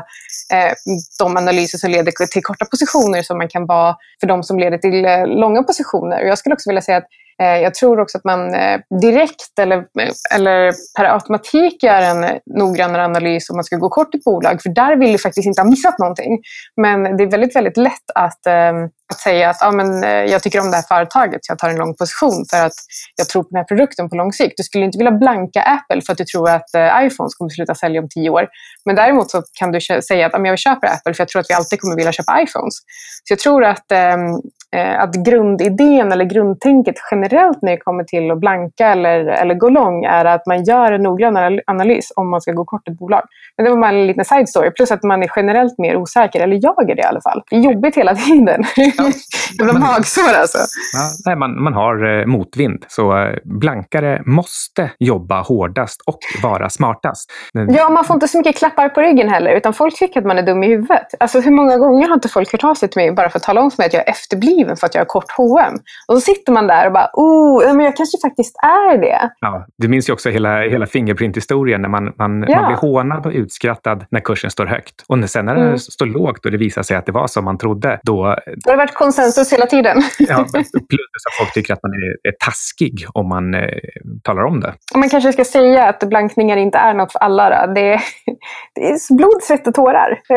eh, 0.53 0.73
de 1.19 1.37
analyser 1.37 1.77
som 1.77 1.91
leder 1.91 2.27
till 2.27 2.43
korta 2.43 2.65
positioner 2.65 3.21
som 3.21 3.37
man 3.37 3.47
kan 3.47 3.65
vara 3.65 3.95
för 4.19 4.27
de 4.27 4.43
som 4.43 4.59
leder 4.59 4.77
till 4.77 5.05
eh, 5.05 5.27
långa 5.27 5.63
positioner. 5.63 6.21
Och 6.21 6.27
jag 6.27 6.37
skulle 6.37 6.53
också 6.53 6.69
vilja 6.69 6.81
säga 6.81 6.97
att 6.97 7.07
Eh, 7.41 7.57
jag 7.57 7.73
tror 7.73 7.99
också 7.99 8.17
att 8.17 8.23
man 8.23 8.55
eh, 8.55 8.79
direkt 9.01 9.59
eller, 9.59 9.85
eller 10.33 10.73
per 10.97 11.05
automatik 11.05 11.83
gör 11.83 12.01
en 12.01 12.39
noggrannare 12.59 13.03
analys 13.03 13.49
om 13.49 13.55
man 13.55 13.63
ska 13.63 13.75
gå 13.75 13.89
kort 13.89 14.15
i 14.15 14.17
ett 14.17 14.23
bolag. 14.23 14.61
För 14.61 14.69
där 14.69 14.95
vill 14.95 15.11
du 15.11 15.17
faktiskt 15.17 15.47
inte 15.47 15.61
ha 15.61 15.69
missat 15.69 15.99
någonting. 15.99 16.39
Men 16.81 17.17
det 17.17 17.23
är 17.23 17.31
väldigt, 17.31 17.55
väldigt 17.55 17.77
lätt 17.77 18.07
att, 18.15 18.45
ehm, 18.47 18.83
att 19.13 19.19
säga 19.19 19.49
att 19.49 19.61
ah, 19.63 19.71
men, 19.71 20.03
eh, 20.03 20.09
jag 20.09 20.43
tycker 20.43 20.59
om 20.59 20.71
det 20.71 20.75
här 20.75 20.83
företaget 20.83 21.45
så 21.45 21.51
jag 21.51 21.59
tar 21.59 21.69
en 21.69 21.75
lång 21.75 21.95
position 21.95 22.45
för 22.49 22.65
att 22.65 22.77
jag 23.15 23.29
tror 23.29 23.43
på 23.43 23.49
den 23.49 23.57
här 23.57 23.63
produkten 23.63 24.09
på 24.09 24.15
lång 24.15 24.33
sikt. 24.33 24.53
Du 24.57 24.63
skulle 24.63 24.85
inte 24.85 24.97
vilja 24.97 25.11
blanka 25.11 25.61
Apple 25.61 26.01
för 26.01 26.11
att 26.11 26.17
du 26.17 26.25
tror 26.25 26.49
att 26.49 26.69
iPhones 27.03 27.35
kommer 27.35 27.49
sluta 27.49 27.75
sälja 27.75 28.01
om 28.01 28.09
tio 28.09 28.29
år. 28.29 28.47
Men 28.85 28.95
däremot 28.95 29.31
så 29.31 29.43
kan 29.59 29.71
du 29.71 29.81
säga 29.81 30.25
att 30.25 30.33
ah, 30.33 30.45
jag 30.45 30.59
köper 30.59 30.87
Apple 30.87 31.13
för 31.13 31.21
jag 31.21 31.27
tror 31.27 31.39
att 31.39 31.49
vi 31.49 31.53
alltid 31.53 31.81
kommer 31.81 31.95
vilja 31.95 32.11
köpa 32.11 32.41
iPhones. 32.41 32.75
Så 33.23 33.31
jag 33.31 33.39
tror 33.39 33.63
att 33.63 33.91
ehm, 33.91 34.41
att 34.79 35.15
grundidén 35.15 36.11
eller 36.11 36.25
grundtänket 36.25 36.95
generellt 37.11 37.61
när 37.61 37.71
det 37.71 37.77
kommer 37.77 38.03
till 38.03 38.31
att 38.31 38.39
blanka 38.39 38.87
eller, 38.87 39.19
eller 39.19 39.55
gå 39.55 39.69
lång 39.69 40.03
är 40.03 40.25
att 40.25 40.45
man 40.45 40.63
gör 40.63 40.91
en 40.91 41.03
noggrann 41.03 41.59
analys 41.67 42.11
om 42.15 42.29
man 42.29 42.41
ska 42.41 42.51
gå 42.51 42.65
kort 42.65 42.87
ett 42.87 42.97
bolag. 42.97 43.21
Men 43.57 43.63
det 43.63 43.71
var 43.71 43.77
bara 43.77 43.91
en 43.91 44.07
liten 44.07 44.25
side 44.25 44.49
story. 44.49 44.71
Plus 44.71 44.91
att 44.91 45.03
man 45.03 45.23
är 45.23 45.29
generellt 45.35 45.77
mer 45.77 45.95
osäker, 45.95 46.39
eller 46.39 46.59
jag 46.61 46.89
är 46.89 46.95
det 46.95 47.01
i 47.01 47.05
alla 47.05 47.21
fall. 47.21 47.43
Det 47.49 47.55
är 47.55 47.59
jobbigt 47.59 47.97
hela 47.97 48.15
tiden. 48.15 48.63
Ja. 48.75 49.11
Jävla 49.59 49.79
magsår 49.79 50.33
alltså. 50.41 50.57
Ja, 50.93 51.09
nej, 51.25 51.35
man, 51.35 51.63
man 51.63 51.73
har 51.73 52.19
eh, 52.19 52.25
motvind, 52.25 52.85
så 52.87 53.17
eh, 53.17 53.35
blankare 53.43 54.21
måste 54.25 54.91
jobba 54.99 55.41
hårdast 55.41 56.01
och 56.05 56.19
vara 56.43 56.69
smartast. 56.69 57.31
Ja, 57.53 57.89
man 57.89 58.05
får 58.05 58.13
inte 58.13 58.27
så 58.27 58.37
mycket 58.37 58.57
klappar 58.57 58.89
på 58.89 59.01
ryggen 59.01 59.29
heller, 59.29 59.51
utan 59.51 59.73
folk 59.73 59.95
tycker 59.95 60.19
att 60.19 60.25
man 60.25 60.37
är 60.37 60.43
dum 60.43 60.63
i 60.63 60.67
huvudet. 60.67 61.07
Alltså 61.19 61.39
hur 61.39 61.51
många 61.51 61.77
gånger 61.77 62.07
har 62.07 62.13
inte 62.13 62.29
folk 62.29 62.51
hört 62.51 62.63
av 62.63 62.75
sig 62.75 62.89
till 62.89 63.01
mig 63.01 63.11
bara 63.11 63.29
för 63.29 63.39
att 63.39 63.43
tala 63.43 63.61
om 63.61 63.71
för 63.71 63.77
mig 63.77 63.87
att 63.87 63.93
jag 63.93 64.07
är 64.07 64.09
efterbliven 64.09 64.62
för 64.67 64.85
att 64.85 64.95
jag 64.95 65.01
har 65.01 65.05
kort 65.05 65.31
H&M. 65.37 65.73
Och 66.07 66.15
så 66.15 66.21
sitter 66.21 66.53
man 66.53 66.67
där 66.67 66.87
och 66.87 66.93
bara, 66.93 67.09
oh, 67.13 67.73
men 67.75 67.85
jag 67.85 67.95
kanske 67.95 68.17
faktiskt 68.27 68.55
är 68.63 68.97
det. 68.97 69.31
Ja, 69.39 69.65
du 69.77 69.87
minns 69.87 70.09
ju 70.09 70.13
också 70.13 70.29
hela, 70.29 70.61
hela 70.61 70.85
Fingerprint-historien 70.85 71.81
när 71.81 71.89
man, 71.89 72.03
man, 72.17 72.45
ja. 72.47 72.61
man 72.61 72.67
blir 72.67 72.77
hånad 72.77 73.25
och 73.25 73.31
utskrattad 73.31 74.05
när 74.11 74.19
kursen 74.19 74.51
står 74.51 74.65
högt. 74.65 75.03
Och 75.07 75.29
sen 75.29 75.45
när 75.45 75.55
den 75.55 75.65
mm. 75.65 75.79
står 75.79 76.05
lågt 76.05 76.45
och 76.45 76.51
det 76.51 76.57
visar 76.57 76.83
sig 76.83 76.97
att 76.97 77.05
det 77.05 77.11
var 77.11 77.27
som 77.27 77.45
man 77.45 77.57
trodde, 77.57 77.99
då... 78.03 78.35
Det 78.65 78.69
har 78.69 78.77
varit 78.77 78.93
konsensus 78.93 79.53
hela 79.53 79.65
tiden. 79.65 79.97
ja, 80.19 80.45
plus 80.89 81.23
att 81.27 81.37
folk 81.39 81.53
tycker 81.53 81.73
att 81.73 81.83
man 81.83 81.91
är, 81.93 82.29
är 82.29 82.33
taskig 82.45 83.05
om 83.13 83.29
man 83.29 83.53
eh, 83.53 83.61
talar 84.23 84.43
om 84.43 84.59
det. 84.59 84.73
man 84.95 85.09
kanske 85.09 85.33
ska 85.33 85.45
säga 85.45 85.89
att 85.89 86.09
blankningar 86.09 86.57
inte 86.57 86.77
är 86.77 86.93
något 86.93 87.11
för 87.11 87.19
alla. 87.19 87.67
Då. 87.67 87.73
Det, 87.73 87.93
är, 87.93 88.01
det 88.75 88.81
är 88.81 89.15
blod, 89.15 89.43
svett 89.43 89.67
och 89.67 89.73
tårar. 89.73 90.19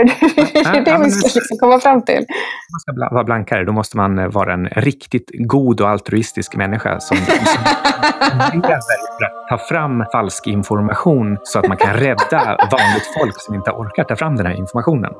Det 0.76 0.78
är 0.78 0.84
det 0.84 1.04
vi 1.04 1.10
ska 1.10 1.40
liksom 1.40 1.58
komma 1.58 1.80
fram 1.80 2.02
till. 2.02 2.18
Om 2.18 2.72
man 2.72 2.80
ska 2.80 3.14
vara 3.14 3.24
blankare, 3.24 3.64
då 3.64 3.72
måste 3.72 3.96
man 3.96 4.15
Eh, 4.18 4.28
vara 4.28 4.52
en 4.52 4.66
riktigt 4.66 5.30
god 5.34 5.80
och 5.80 5.88
altruistisk 5.88 6.56
människa 6.56 7.00
som, 7.00 7.16
som 7.16 7.26
lever 7.26 8.78
för 9.18 9.24
att 9.24 9.48
ta 9.48 9.58
fram 9.58 10.04
falsk 10.12 10.46
information 10.46 11.38
så 11.42 11.58
att 11.58 11.68
man 11.68 11.76
kan 11.76 11.94
rädda 11.94 12.56
vanligt 12.72 13.06
folk 13.20 13.34
som 13.40 13.54
inte 13.54 13.70
orkar 13.70 14.04
ta 14.04 14.16
fram 14.16 14.36
den 14.36 14.46
här 14.46 14.54
informationen. 14.54 15.12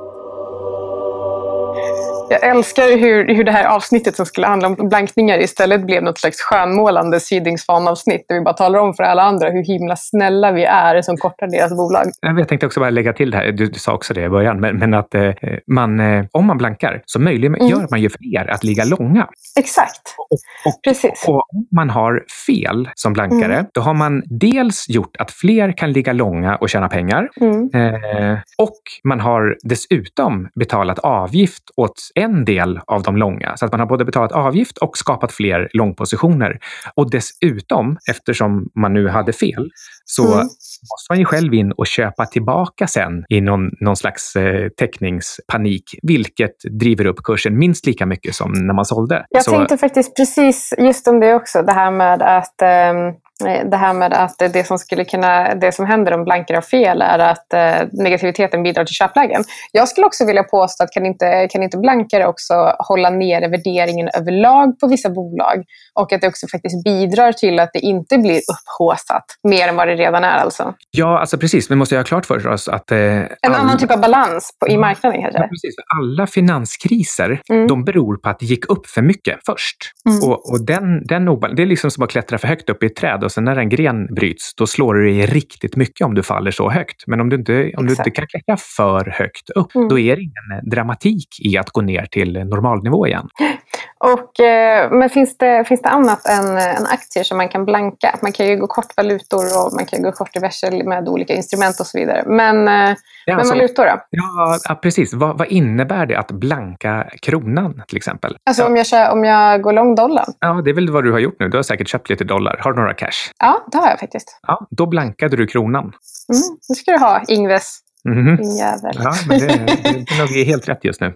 Jag 2.30 2.45
älskar 2.45 2.99
hur, 2.99 3.35
hur 3.35 3.45
det 3.45 3.52
här 3.52 3.64
avsnittet 3.64 4.16
som 4.16 4.26
skulle 4.26 4.47
handla 4.47 4.68
om 4.68 4.88
blankningar 4.88 5.38
istället 5.38 5.87
blev 5.87 6.02
något 6.02 6.18
slags 6.18 6.40
skönmålande 6.40 7.21
Sydingsfan-avsnitt 7.21 8.25
där 8.28 8.35
vi 8.35 8.40
bara 8.40 8.54
talar 8.54 8.78
om 8.78 8.95
för 8.95 9.02
alla 9.02 9.23
andra 9.23 9.50
hur 9.50 9.64
himla 9.64 9.97
snälla 9.97 10.52
vi 10.52 10.64
är 10.64 11.02
som 11.02 11.16
kortar 11.16 11.47
deras 11.47 11.76
bolag. 11.76 12.06
Jag 12.21 12.49
tänkte 12.49 12.66
också 12.66 12.80
bara 12.80 12.90
lägga 12.90 13.12
till 13.12 13.30
det 13.30 13.37
här, 13.37 13.52
du, 13.52 13.66
du 13.66 13.78
sa 13.78 13.95
också 13.95 14.14
det 14.14 14.23
i 14.23 14.28
början, 14.28 14.61
men, 14.61 14.78
men 14.78 14.95
att 14.95 15.14
eh, 15.14 15.30
man, 15.66 16.00
eh, 16.00 16.25
om 16.33 16.47
man 16.47 16.59
blankar 16.59 17.02
så 17.06 17.21
möjliggör 17.21 17.76
mm. 17.76 17.87
man 17.90 18.00
ju 18.00 18.11
för 18.11 18.35
er 18.35 18.50
att 18.50 18.64
ligga 18.64 18.85
långa. 18.85 19.28
Exakt. 19.59 20.14
Och, 20.18 20.38
och, 20.66 20.83
Precis. 20.85 21.25
och 21.26 21.35
om 21.35 21.66
man 21.76 21.90
har 21.90 22.25
fel 22.47 22.88
som 22.95 23.12
blankare, 23.12 23.54
mm. 23.54 23.66
då 23.75 23.80
har 23.80 23.95
man 23.95 24.23
dels 24.26 24.88
gjort 24.88 25.16
att 25.18 25.30
fler 25.30 25.73
kan 25.73 25.92
ligga 25.92 26.12
långa 26.12 26.56
och 26.56 26.68
tjäna 26.68 26.88
pengar. 26.88 27.28
Mm. 27.40 27.71
Eh, 27.75 28.38
och 28.59 28.80
man 29.04 29.21
har 29.21 29.56
dessutom 29.62 30.49
betalat 30.54 30.99
avgift 30.99 31.62
åt 31.76 31.95
en 32.16 32.44
del 32.44 32.80
av 32.87 33.02
de 33.02 33.16
långa. 33.16 33.56
Så 33.56 33.66
att 33.66 33.73
man 33.73 33.80
har 33.80 33.87
både 33.87 34.04
betalat 34.04 34.32
avgift 34.32 34.78
och 34.78 34.99
skapat 34.99 35.32
fler 35.32 35.68
långpositioner. 35.73 36.58
Och 36.94 37.11
dessutom, 37.11 37.96
eftersom 38.11 38.68
man 38.75 38.92
nu 38.92 39.08
hade 39.08 39.32
fel, 39.32 39.70
så 40.04 40.25
mm. 40.26 40.38
måste 40.38 41.06
man 41.11 41.18
ju 41.18 41.25
själv 41.25 41.54
in 41.54 41.73
och 41.73 41.87
köpa 41.87 42.26
tillbaka 42.26 42.87
sen 42.87 43.25
i 43.28 43.40
någon, 43.40 43.70
någon 43.80 43.96
slags 43.96 44.37
eh, 44.37 44.68
täckningspanik, 44.68 45.99
vilket 46.02 46.56
driver 46.80 47.06
upp 47.06 47.23
kursen 47.25 47.58
minst 47.58 47.87
lika 47.87 48.06
mycket 48.06 48.35
som 48.35 48.52
när 48.52 48.75
man 48.75 48.85
sålde. 48.85 49.26
Jag 49.30 49.44
så... 49.44 49.50
tänkte 49.50 49.78
faktiskt 49.78 50.16
precis 50.16 50.75
just 50.78 51.08
om 51.08 51.20
det 51.20 51.35
också, 51.35 51.62
det 51.62 51.73
här 51.73 51.90
med 51.90 52.23
att 52.23 52.62
eh, 52.62 53.16
det 53.45 53.76
här 53.76 53.93
med 53.93 54.12
att 54.12 54.38
det 54.38 54.66
som, 54.66 54.78
skulle 54.78 55.05
kunna, 55.05 55.55
det 55.55 55.73
som 55.73 55.87
händer 55.87 56.12
om 56.12 56.25
blanker 56.25 56.55
har 56.55 56.62
fel 56.62 57.02
är 57.02 57.19
att 57.19 57.52
eh, 57.52 57.88
negativiteten 57.93 58.62
bidrar 58.62 58.85
till 58.85 58.95
köplägen. 58.95 59.45
Jag 59.73 59.88
skulle 59.88 60.07
också 60.07 60.26
vilja 60.26 60.43
påstå 60.43 60.85
att 60.85 60.90
kan 60.90 61.07
inte, 61.07 61.49
kan 61.50 61.62
inte 61.62 61.78
blankare 61.78 62.26
också 62.26 62.55
hålla 62.78 63.11
nere 63.11 63.49
värderingen 63.49 64.09
överlag 64.09 64.81
på 64.81 64.87
vissa 64.88 65.11
bolag 65.11 65.64
och 65.95 66.12
att 66.12 66.21
det 66.21 66.28
också 66.28 66.47
faktiskt 66.52 66.85
bidrar 66.85 67.33
till 67.33 67.61
att 67.61 67.71
det 67.73 67.78
inte 67.78 68.19
blir 68.19 68.40
upphåsat 68.52 69.25
mer 69.49 69.69
än 69.69 69.76
vad 69.76 69.88
det 69.88 69.95
redan 69.95 70.25
är 70.25 70.38
alltså? 70.38 70.75
Ja, 70.90 71.19
alltså 71.19 71.38
precis. 71.38 71.71
Vi 71.71 71.75
måste 71.75 71.95
göra 71.95 72.05
klart 72.05 72.26
för 72.26 72.47
oss 72.47 72.69
att... 72.69 72.93
Eh, 72.93 72.99
en 72.99 73.28
all... 73.43 73.55
annan 73.55 73.78
typ 73.78 73.90
av 73.90 74.00
balans 74.00 74.50
på, 74.61 74.69
i 74.69 74.76
marknaden 74.76 75.23
kanske? 75.23 75.40
Ja, 75.40 75.49
precis. 75.49 75.75
Alla 76.00 76.26
finanskriser, 76.26 77.40
mm. 77.50 77.66
de 77.66 77.85
beror 77.85 78.16
på 78.16 78.29
att 78.29 78.38
det 78.38 78.46
gick 78.46 78.70
upp 78.70 78.87
för 78.87 79.03
mycket 79.03 79.38
först. 79.46 79.77
Mm. 80.09 80.31
Och, 80.31 80.51
och 80.51 80.66
den, 80.66 81.07
den 81.07 81.27
det 81.57 81.62
är 81.62 81.66
liksom 81.66 81.90
som 81.90 82.05
att 82.05 82.11
klättra 82.11 82.38
för 82.38 82.49
högt 82.49 82.70
upp 82.70 82.83
i 82.83 82.87
ett 82.87 82.96
träd 82.96 83.25
och 83.26 83.32
sen 83.32 83.44
när 83.44 83.56
en 83.56 83.68
gren 83.68 84.14
bryts, 84.14 84.54
då 84.54 84.66
slår 84.66 84.94
du 84.94 85.04
dig 85.04 85.26
riktigt 85.26 85.76
mycket 85.76 86.06
om 86.06 86.14
du 86.14 86.22
faller 86.22 86.50
så 86.50 86.70
högt. 86.70 87.06
Men 87.06 87.20
om 87.20 87.28
du 87.28 87.36
inte, 87.36 87.72
om 87.76 87.86
du 87.86 87.92
inte 87.92 88.10
kan 88.10 88.26
klättra 88.26 88.56
för 88.76 89.04
högt 89.18 89.50
upp, 89.50 89.74
mm. 89.74 89.88
då 89.88 89.98
är 89.98 90.16
det 90.16 90.22
ingen 90.22 90.70
dramatik 90.70 91.28
i 91.44 91.58
att 91.58 91.70
gå 91.70 91.80
ner 91.80 92.06
till 92.06 92.32
normalnivå 92.32 93.06
igen. 93.06 93.28
Och, 93.98 94.40
eh, 94.40 94.90
men 94.90 95.10
finns 95.10 95.38
det, 95.38 95.64
finns 95.64 95.82
det 95.82 95.88
annat 95.88 96.26
än, 96.26 96.56
än 96.56 96.86
aktier 96.86 97.24
som 97.24 97.36
man 97.36 97.48
kan 97.48 97.64
blanka? 97.64 98.18
Man 98.22 98.32
kan 98.32 98.46
ju 98.46 98.56
gå 98.56 98.66
kort 98.66 98.96
valutor 98.96 99.44
och 99.44 99.72
man 99.74 99.86
kan 99.86 100.02
gå 100.02 100.12
kort 100.12 100.34
diverse 100.34 100.84
med 100.84 101.08
olika 101.08 101.34
instrument 101.34 101.80
och 101.80 101.86
så 101.86 101.98
vidare. 101.98 102.22
Men, 102.26 102.68
eh, 102.68 102.74
ja, 102.74 102.96
men 103.26 103.38
alltså, 103.38 103.54
valutor 103.54 103.84
då? 103.84 104.00
Ja, 104.10 104.78
precis. 104.82 105.14
Vad, 105.14 105.38
vad, 105.38 105.48
innebär 105.48 106.06
det 106.06 106.18
att 106.18 106.30
blanka 106.30 107.06
kronan 107.22 107.82
till 107.88 107.96
exempel? 107.96 108.36
Alltså 108.44 108.62
ja. 108.62 108.68
om, 108.68 108.76
jag 108.76 108.86
kör, 108.86 109.12
om 109.12 109.24
jag 109.24 109.62
går 109.62 109.72
lång 109.72 109.94
dollar? 109.94 110.24
Ja, 110.40 110.62
det 110.64 110.70
är 110.70 110.74
väl 110.74 110.90
vad 110.90 111.04
du 111.04 111.12
har 111.12 111.18
gjort 111.18 111.36
nu. 111.40 111.48
Du 111.48 111.58
har 111.58 111.62
säkert 111.62 111.88
köpt 111.88 112.10
lite 112.10 112.24
dollar. 112.24 112.60
Har 112.60 112.72
du 112.72 112.80
några 112.80 112.94
cash? 112.94 113.15
Ja, 113.38 113.66
det 113.72 113.79
har 113.79 113.88
jag 113.88 114.00
faktiskt. 114.00 114.40
Ja, 114.46 114.66
då 114.70 114.87
blankade 114.87 115.37
du 115.37 115.46
kronan. 115.46 115.85
Mm, 115.85 116.59
det 116.68 116.74
ska 116.74 116.90
du 116.92 116.98
ha, 116.98 117.22
Ingves. 117.29 117.81
Mm. 118.09 118.37
Din 118.37 118.57
jävel. 118.57 118.96
Ja, 118.98 119.14
men 119.29 119.38
det, 119.38 119.46
det, 119.46 119.83
det 119.83 120.14
är 120.14 120.18
nog 120.18 120.46
helt 120.46 120.68
rätt 120.68 120.85
just 120.85 121.00
nu. 121.00 121.12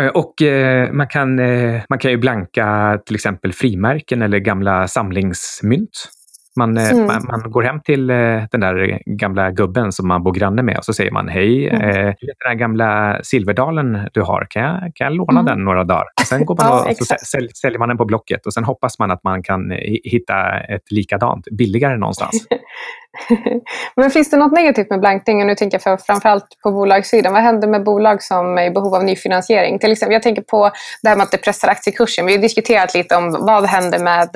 Eh, 0.00 0.06
och 0.06 0.42
eh, 0.42 0.92
man, 0.92 1.08
kan, 1.08 1.38
eh, 1.38 1.82
man 1.88 1.98
kan 1.98 2.10
ju 2.10 2.16
blanka 2.16 2.98
till 3.06 3.14
exempel 3.14 3.52
frimärken 3.52 4.22
eller 4.22 4.38
gamla 4.38 4.88
samlingsmynt. 4.88 6.08
Man, 6.56 6.76
eh, 6.76 6.90
mm. 6.90 7.06
man, 7.06 7.26
man, 7.26 7.50
går 7.50 7.62
hem 7.62 7.80
till 7.80 8.10
eh, 8.10 8.16
den 8.50 8.60
där 8.60 9.00
gamla 9.06 9.50
gubben 9.50 9.92
som 9.92 10.08
man 10.08 10.22
bor 10.22 10.32
granne 10.32 10.62
med 10.62 10.78
och 10.78 10.84
så 10.84 10.92
säger 10.92 11.10
man 11.10 11.28
hej, 11.28 11.68
mm. 11.68 11.82
eh, 11.82 12.14
den 12.20 12.48
här 12.48 12.54
gamla 12.54 13.20
silverdalen 13.22 14.08
du 14.12 14.22
har, 14.22 14.46
kan 14.50 14.62
jag, 14.62 14.80
kan 14.94 15.04
jag 15.04 15.14
låna 15.14 15.40
mm. 15.40 15.44
den 15.44 15.64
några 15.64 15.84
dagar? 15.84 16.04
Och 16.20 16.26
sen 16.26 16.46
går 16.46 16.56
man 16.56 16.66
ja, 16.66 16.90
och 16.90 17.06
så 17.06 17.14
sälj, 17.26 17.48
säljer 17.48 17.78
man 17.78 17.88
den 17.88 17.98
på 17.98 18.04
Blocket 18.04 18.46
och 18.46 18.54
sen 18.54 18.64
hoppas 18.64 18.98
man 18.98 19.10
att 19.10 19.24
man 19.24 19.42
kan 19.42 19.70
hitta 20.04 20.60
ett 20.60 20.90
likadant 20.90 21.44
billigare 21.50 21.96
någonstans. 21.96 22.46
Men 23.96 24.10
finns 24.10 24.30
det 24.30 24.36
något 24.36 24.52
negativt 24.52 24.90
med 24.90 25.00
blankning? 25.00 25.40
Och 25.40 25.46
nu 25.46 25.54
tänker 25.54 25.74
jag 25.74 25.82
för, 25.82 25.96
framförallt 25.96 26.46
på 26.62 26.70
bolagssidan. 26.70 27.32
Vad 27.32 27.42
händer 27.42 27.68
med 27.68 27.84
bolag 27.84 28.22
som 28.22 28.58
är 28.58 28.64
i 28.64 28.70
behov 28.70 28.94
av 28.94 29.04
nyfinansiering? 29.04 29.78
Till 29.78 29.92
exempel, 29.92 30.12
jag 30.12 30.22
tänker 30.22 30.42
på 30.42 30.70
det 31.02 31.08
här 31.08 31.16
med 31.16 31.24
att 31.24 31.30
det 31.30 31.38
pressar 31.38 31.68
aktiekursen. 31.68 32.26
Vi 32.26 32.32
har 32.32 32.42
diskuterat 32.42 32.94
lite 32.94 33.16
om 33.16 33.36
vad 33.40 33.64
händer 33.66 33.98
med, 33.98 34.28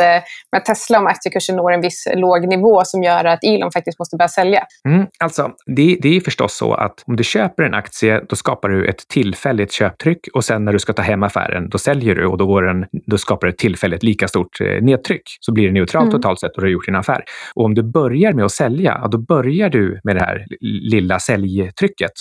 med 0.53 0.65
Tesla 0.65 0.99
om 0.99 1.07
aktiekursen 1.07 1.57
når 1.57 1.73
en 1.73 1.81
viss 1.81 2.09
låg 2.15 2.49
nivå 2.49 2.85
som 2.85 3.03
gör 3.03 3.25
att 3.25 3.45
Elon 3.45 3.73
faktiskt 3.73 3.99
måste 3.99 4.17
börja 4.17 4.29
sälja. 4.29 4.65
Mm, 4.89 5.07
alltså, 5.19 5.51
det, 5.67 5.99
det 6.03 6.17
är 6.17 6.21
förstås 6.21 6.57
så 6.57 6.75
att 6.75 7.05
om 7.07 7.17
du 7.17 7.25
köper 7.25 7.63
en 7.63 7.75
aktie, 7.75 8.21
då 8.29 8.37
skapar 8.37 8.69
du 8.69 8.87
ett 8.87 9.09
tillfälligt 9.09 9.73
köptryck 9.73 10.29
och 10.35 10.45
sen 10.45 10.65
när 10.65 10.73
du 10.73 10.79
ska 10.79 10.93
ta 10.93 11.03
hem 11.03 11.23
affären, 11.23 11.69
då 11.69 11.79
säljer 11.79 12.15
du 12.15 12.27
och 12.27 12.39
då, 12.39 12.47
går 12.47 12.63
den, 12.63 12.87
då 13.07 13.19
skapar 13.19 13.47
du 13.47 13.53
ett 13.53 13.59
tillfälligt 13.59 14.03
lika 14.03 14.29
stort 14.29 14.61
eh, 14.61 14.83
nedtryck. 14.83 15.23
Så 15.41 15.53
blir 15.53 15.67
det 15.67 15.73
neutralt 15.73 16.03
mm. 16.03 16.13
totalt 16.13 16.41
sett 16.41 16.57
och 16.57 16.61
du 16.63 16.67
har 16.67 16.73
gjort 16.73 16.87
din 16.87 16.97
affär. 16.97 17.25
Och 17.55 17.65
om 17.65 17.75
du 17.75 17.83
börjar 17.83 18.33
med 18.33 18.45
att 18.45 18.53
sälja, 18.53 18.70
då 19.11 19.19
börjar 19.19 19.71
du 19.71 20.01
med 20.05 20.17
det 20.17 20.21
här 20.21 20.47
lilla 20.61 21.19
säljtrycket. 21.19 22.13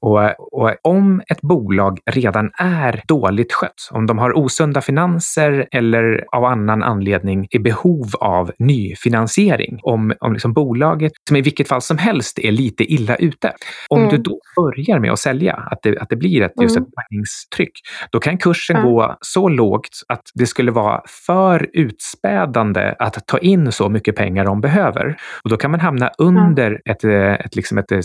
Och, 0.00 0.20
och 0.52 0.74
om 0.82 1.22
ett 1.28 1.40
bolag 1.40 1.98
redan 2.10 2.50
är 2.58 3.02
dåligt 3.08 3.52
skött, 3.52 3.88
om 3.90 4.06
de 4.06 4.18
har 4.18 4.38
osunda 4.38 4.80
finanser 4.80 5.66
eller 5.72 6.24
av 6.32 6.44
annan 6.44 6.82
anledning 6.82 7.48
är 7.50 7.58
behov 7.58 8.06
av 8.20 8.52
nyfinansiering, 8.58 9.78
om, 9.82 10.12
om 10.20 10.32
liksom 10.32 10.52
bolaget, 10.52 11.12
som 11.28 11.36
i 11.36 11.40
vilket 11.40 11.68
fall 11.68 11.82
som 11.82 11.98
helst 11.98 12.38
är 12.38 12.52
lite 12.52 12.92
illa 12.92 13.16
ute, 13.16 13.52
om 13.88 13.98
mm. 13.98 14.10
du 14.10 14.16
då 14.16 14.40
börjar 14.56 14.98
med 14.98 15.12
att 15.12 15.18
sälja, 15.18 15.54
att 15.54 15.78
det, 15.82 15.98
att 15.98 16.08
det 16.08 16.16
blir 16.16 16.42
ett, 16.42 16.52
just 16.60 16.76
mm. 16.76 16.88
ett 16.88 16.94
bankingstryck, 16.94 17.80
då 18.10 18.20
kan 18.20 18.38
kursen 18.38 18.76
mm. 18.76 18.88
gå 18.88 19.16
så 19.20 19.48
lågt 19.48 19.88
att 20.08 20.22
det 20.34 20.46
skulle 20.46 20.70
vara 20.70 21.02
för 21.26 21.70
utspädande 21.72 22.94
att 22.98 23.26
ta 23.26 23.38
in 23.38 23.72
så 23.72 23.88
mycket 23.88 24.16
pengar 24.16 24.44
de 24.44 24.60
behöver. 24.60 25.16
Och 25.44 25.50
då 25.50 25.56
kan 25.56 25.70
man 25.70 25.80
hamna 25.80 25.95
under 26.18 26.80
ett, 26.84 27.04
ett, 27.44 27.56
liksom 27.56 27.78
ett, 27.78 27.92
ett, 27.92 28.04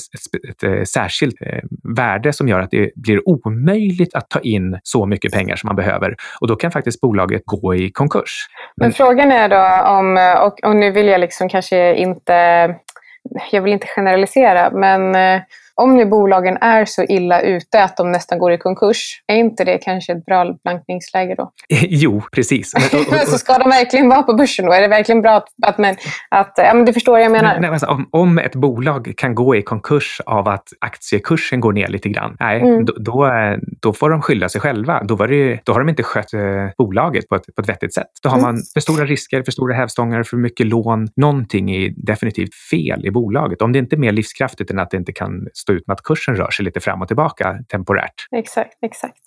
ett, 0.50 0.64
ett 0.64 0.90
särskilt 0.90 1.42
eh, 1.42 1.60
värde 1.96 2.34
som 2.34 2.48
gör 2.48 2.60
att 2.60 2.72
det 2.72 2.92
blir 2.96 3.30
omöjligt 3.30 4.16
att 4.16 4.30
ta 4.30 4.40
in 4.40 4.80
så 4.84 5.06
mycket 5.06 5.34
pengar 5.34 5.56
som 5.56 5.68
man 5.68 5.76
behöver. 5.76 6.16
Och 6.42 6.48
då 6.48 6.56
kan 6.56 6.72
faktiskt 6.72 7.02
bolaget 7.02 7.42
gå 7.46 7.76
i 7.76 7.92
konkurs. 7.92 8.48
Men, 8.76 8.86
Men 8.86 8.94
frågan 8.94 9.32
är 9.32 9.50
då 9.50 9.90
om, 9.92 10.36
och, 10.48 10.70
och 10.70 10.76
nu 10.76 10.92
vill 10.92 11.08
jag 11.08 11.20
liksom 11.20 11.50
kanske 11.50 11.96
inte, 11.96 12.34
jag 13.52 13.62
vill 13.62 13.74
inte 13.74 13.88
generalisera, 13.88 14.72
men 14.72 15.16
eh, 15.16 15.42
om 15.76 15.98
nu 15.98 16.06
bolagen 16.06 16.58
är 16.62 16.86
så 16.86 17.04
illa 17.04 17.42
ute 17.42 17.84
att 17.84 17.98
de 17.98 18.12
nästan 18.12 18.40
går 18.40 18.52
i 18.52 18.58
konkurs, 18.58 19.24
är 19.28 19.36
inte 19.36 19.64
det 19.64 19.78
kanske 19.78 20.14
ett 20.14 20.26
bra 20.26 20.58
blankningsläge 20.64 21.36
då? 21.36 21.52
jo, 21.70 22.22
precis. 22.32 22.72
Så 23.28 23.38
ska 23.38 23.58
de 23.58 23.70
verkligen 23.70 24.10
vara 24.10 24.24
på 24.24 24.34
börsen 24.34 24.66
då? 24.66 24.72
Är 24.72 24.82
det 24.82 24.88
verkligen 24.88 25.22
bra 25.22 25.32
att, 25.32 25.48
att, 25.66 25.78
men, 25.78 25.96
att 26.30 26.54
ja, 26.58 26.74
men 26.74 26.86
du 26.86 26.94
förstår 26.94 27.12
vad 27.12 27.22
jag 27.22 27.32
menar? 27.32 27.60
Nej, 27.60 27.70
alltså, 27.70 27.88
om, 27.88 28.10
om 28.12 28.38
ett 28.38 28.56
bolag 28.56 29.14
kan 29.18 29.36
gå 29.36 29.56
i 29.56 29.62
konkurs 29.62 30.22
av 30.26 30.48
att 30.48 30.68
aktiekursen 30.82 31.60
går 31.60 31.74
ner 31.74 31.88
lite 31.88 32.10
grann, 32.10 32.38
nej, 32.40 32.62
mm. 32.62 32.86
då, 32.86 32.94
då, 32.98 33.32
då, 33.82 33.94
får 33.94 34.10
de 34.10 34.22
skylla 34.22 34.50
sig 34.50 34.62
själva. 34.62 35.04
Då, 35.04 35.16
det, 35.16 35.60
då 35.66 35.74
har 35.74 35.80
de 35.80 35.90
inte 35.90 36.04
skött 36.04 36.34
eh, 36.34 36.40
bolaget 36.78 37.28
på 37.30 37.36
ett, 37.36 37.56
på 37.56 37.62
ett 37.62 37.70
vettigt 37.70 37.94
sätt. 37.94 38.08
Då 38.24 38.30
har 38.30 38.38
mm. 38.38 38.46
man 38.46 38.62
för 38.74 38.80
stora 38.80 39.06
risker, 39.06 39.44
för 39.44 39.52
stora 39.52 39.74
hävstångar, 39.74 40.24
för 40.24 40.38
mycket 40.38 40.66
lån. 40.66 41.08
Någonting 41.16 41.72
är 41.72 41.94
definitivt 41.96 42.56
fel 42.72 43.06
i 43.06 43.12
bolaget. 43.12 43.62
Om 43.62 43.72
det 43.72 43.80
inte 43.80 43.96
är 43.96 43.98
mer 43.98 44.12
livskraftigt 44.12 44.72
än 44.72 44.80
att 44.80 44.92
det 44.92 44.98
inte 44.98 45.14
kan 45.14 45.48
stå 45.62 45.74
ut 45.74 45.88
med 45.88 45.93
att 45.93 46.04
kursen 46.04 46.36
rör 46.36 46.52
sig 46.52 46.65
lite 46.65 46.80
fram 46.80 47.02
och 47.02 47.08
tillbaka 47.08 47.56
temporärt. 47.71 48.28
Exakt, 48.36 48.78
exakt. 48.82 49.21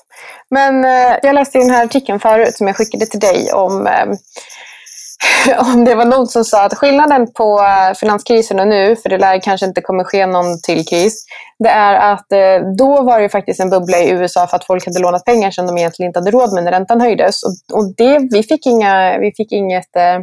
Men 0.51 0.85
eh, 0.85 1.19
jag 1.23 1.35
läste 1.35 1.59
den 1.59 1.71
här 1.71 1.85
artikeln 1.85 2.21
förut 2.21 2.55
som 2.55 2.67
jag 2.67 2.77
skickade 2.77 3.07
till 3.07 3.21
dig 3.21 3.53
om 3.53 3.87
eh, 3.87 4.07
om 5.73 5.85
det 5.85 5.95
var 5.95 6.05
någon 6.05 6.27
som 6.27 6.45
sa 6.45 6.65
att 6.65 6.75
skillnaden 6.75 7.33
på 7.33 7.61
eh, 7.61 7.95
finanskrisen 7.95 8.61
och 8.61 8.69
nu, 8.69 8.97
för 8.97 9.09
det 9.09 9.19
lär 9.19 9.41
kanske 9.41 9.67
inte 9.67 9.81
kommer 9.81 10.05
ske 10.05 10.27
någon 10.27 10.61
till 10.61 10.87
kris, 10.87 11.25
det 11.59 11.69
är 11.69 12.13
att 12.13 12.33
eh, 12.33 12.69
då 12.79 13.03
var 13.03 13.21
det 13.21 13.29
faktiskt 13.29 13.61
en 13.61 13.71
bubbla 13.71 13.99
i 13.99 14.11
USA 14.11 14.47
för 14.47 14.57
att 14.57 14.67
folk 14.67 14.87
hade 14.87 14.99
lånat 14.99 15.25
pengar 15.25 15.51
som 15.51 15.67
de 15.67 15.79
egentligen 15.79 16.09
inte 16.09 16.19
hade 16.19 16.31
råd 16.31 16.55
med 16.55 16.65
när 16.65 16.73
räntan 16.73 17.01
höjdes. 17.01 17.43
Och, 17.73 17.95
det, 17.97 18.19
vi, 18.33 18.43
fick 18.43 18.67
inga, 18.67 19.19
vi 19.19 19.33
fick 19.37 19.53
inget 19.53 19.97
Eh, 19.97 20.21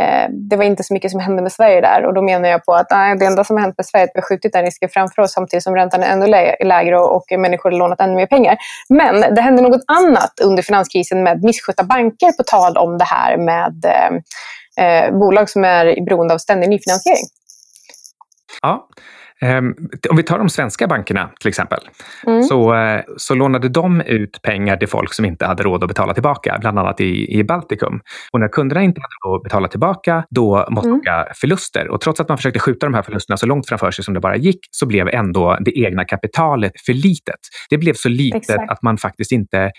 Eh, 0.00 0.28
det 0.30 0.56
var 0.56 0.64
inte 0.64 0.82
så 0.82 0.94
mycket 0.94 1.10
som 1.10 1.20
hände 1.20 1.42
med 1.42 1.52
Sverige 1.52 1.80
där. 1.80 2.06
Och 2.06 2.14
då 2.14 2.22
menar 2.22 2.48
jag 2.48 2.64
på 2.64 2.74
att 2.74 2.90
nej, 2.90 3.18
det 3.18 3.26
enda 3.26 3.44
som 3.44 3.56
har 3.56 3.62
hänt 3.62 3.74
med 3.78 3.86
Sverige 3.86 4.04
är 4.04 4.08
att 4.08 4.14
vi 4.14 4.20
har 4.20 4.26
skjutit 4.26 4.52
den 4.52 4.64
risken 4.64 4.88
framför 4.88 5.22
oss 5.22 5.32
samtidigt 5.32 5.62
som 5.62 5.74
räntan 5.74 6.02
är 6.02 6.12
ännu 6.12 6.26
lägre 6.64 6.98
och, 6.98 7.16
och 7.16 7.24
människor 7.38 7.70
har 7.70 7.78
lånat 7.78 8.00
ännu 8.00 8.14
mer 8.14 8.26
pengar. 8.26 8.56
Men 8.88 9.34
det 9.34 9.40
hände 9.40 9.62
något 9.62 9.84
annat 9.86 10.40
under 10.42 10.62
finanskrisen 10.62 11.22
med 11.22 11.44
misskötta 11.44 11.84
banker 11.84 12.32
på 12.32 12.42
tal 12.42 12.76
om 12.76 12.98
det 12.98 13.04
här 13.04 13.36
med 13.36 13.84
eh, 13.84 14.84
eh 14.84 15.18
bolag 15.18 15.50
som 15.50 15.64
är 15.64 16.04
beroende 16.04 16.34
av 16.34 16.38
ständig 16.38 16.68
nyfinansiering. 16.68 17.26
Ja, 18.62 18.88
om 20.10 20.16
vi 20.16 20.22
tar 20.22 20.38
de 20.38 20.48
svenska 20.48 20.86
bankerna 20.86 21.30
till 21.40 21.48
exempel, 21.48 21.78
mm. 22.26 22.42
så, 22.42 22.74
eh, 22.74 23.00
så 23.16 23.34
lånade 23.34 23.68
de 23.68 24.00
ut 24.00 24.42
pengar 24.42 24.76
till 24.76 24.88
folk 24.88 25.14
som 25.14 25.24
inte 25.24 25.46
hade 25.46 25.62
råd 25.62 25.82
att 25.84 25.88
betala 25.88 26.14
tillbaka, 26.14 26.58
bland 26.60 26.78
annat 26.78 27.00
i, 27.00 27.38
i 27.38 27.44
Baltikum. 27.44 28.00
Och 28.32 28.40
när 28.40 28.48
kunderna 28.48 28.82
inte 28.82 29.00
hade 29.00 29.30
råd 29.32 29.36
att 29.36 29.42
betala 29.42 29.68
tillbaka, 29.68 30.24
då 30.30 30.66
måste 30.70 30.88
mm. 30.88 31.00
förluster. 31.40 31.88
Och 31.88 32.00
trots 32.00 32.20
att 32.20 32.28
man 32.28 32.38
försökte 32.38 32.60
skjuta 32.60 32.86
de 32.86 32.94
här 32.94 33.02
förlusterna 33.02 33.36
så 33.36 33.46
långt 33.46 33.68
framför 33.68 33.90
sig 33.90 34.04
som 34.04 34.14
det 34.14 34.20
bara 34.20 34.36
gick, 34.36 34.58
så 34.70 34.86
blev 34.86 35.08
ändå 35.08 35.56
det 35.60 35.78
egna 35.78 36.04
kapitalet 36.04 36.72
för 36.86 36.92
litet. 36.92 37.40
Det 37.70 37.78
blev 37.78 37.94
så 37.94 38.08
litet 38.08 38.42
Exakt. 38.42 38.70
att 38.70 38.82
man 38.82 38.98
faktiskt 38.98 39.32
inte 39.32 39.58
eh, 39.62 39.70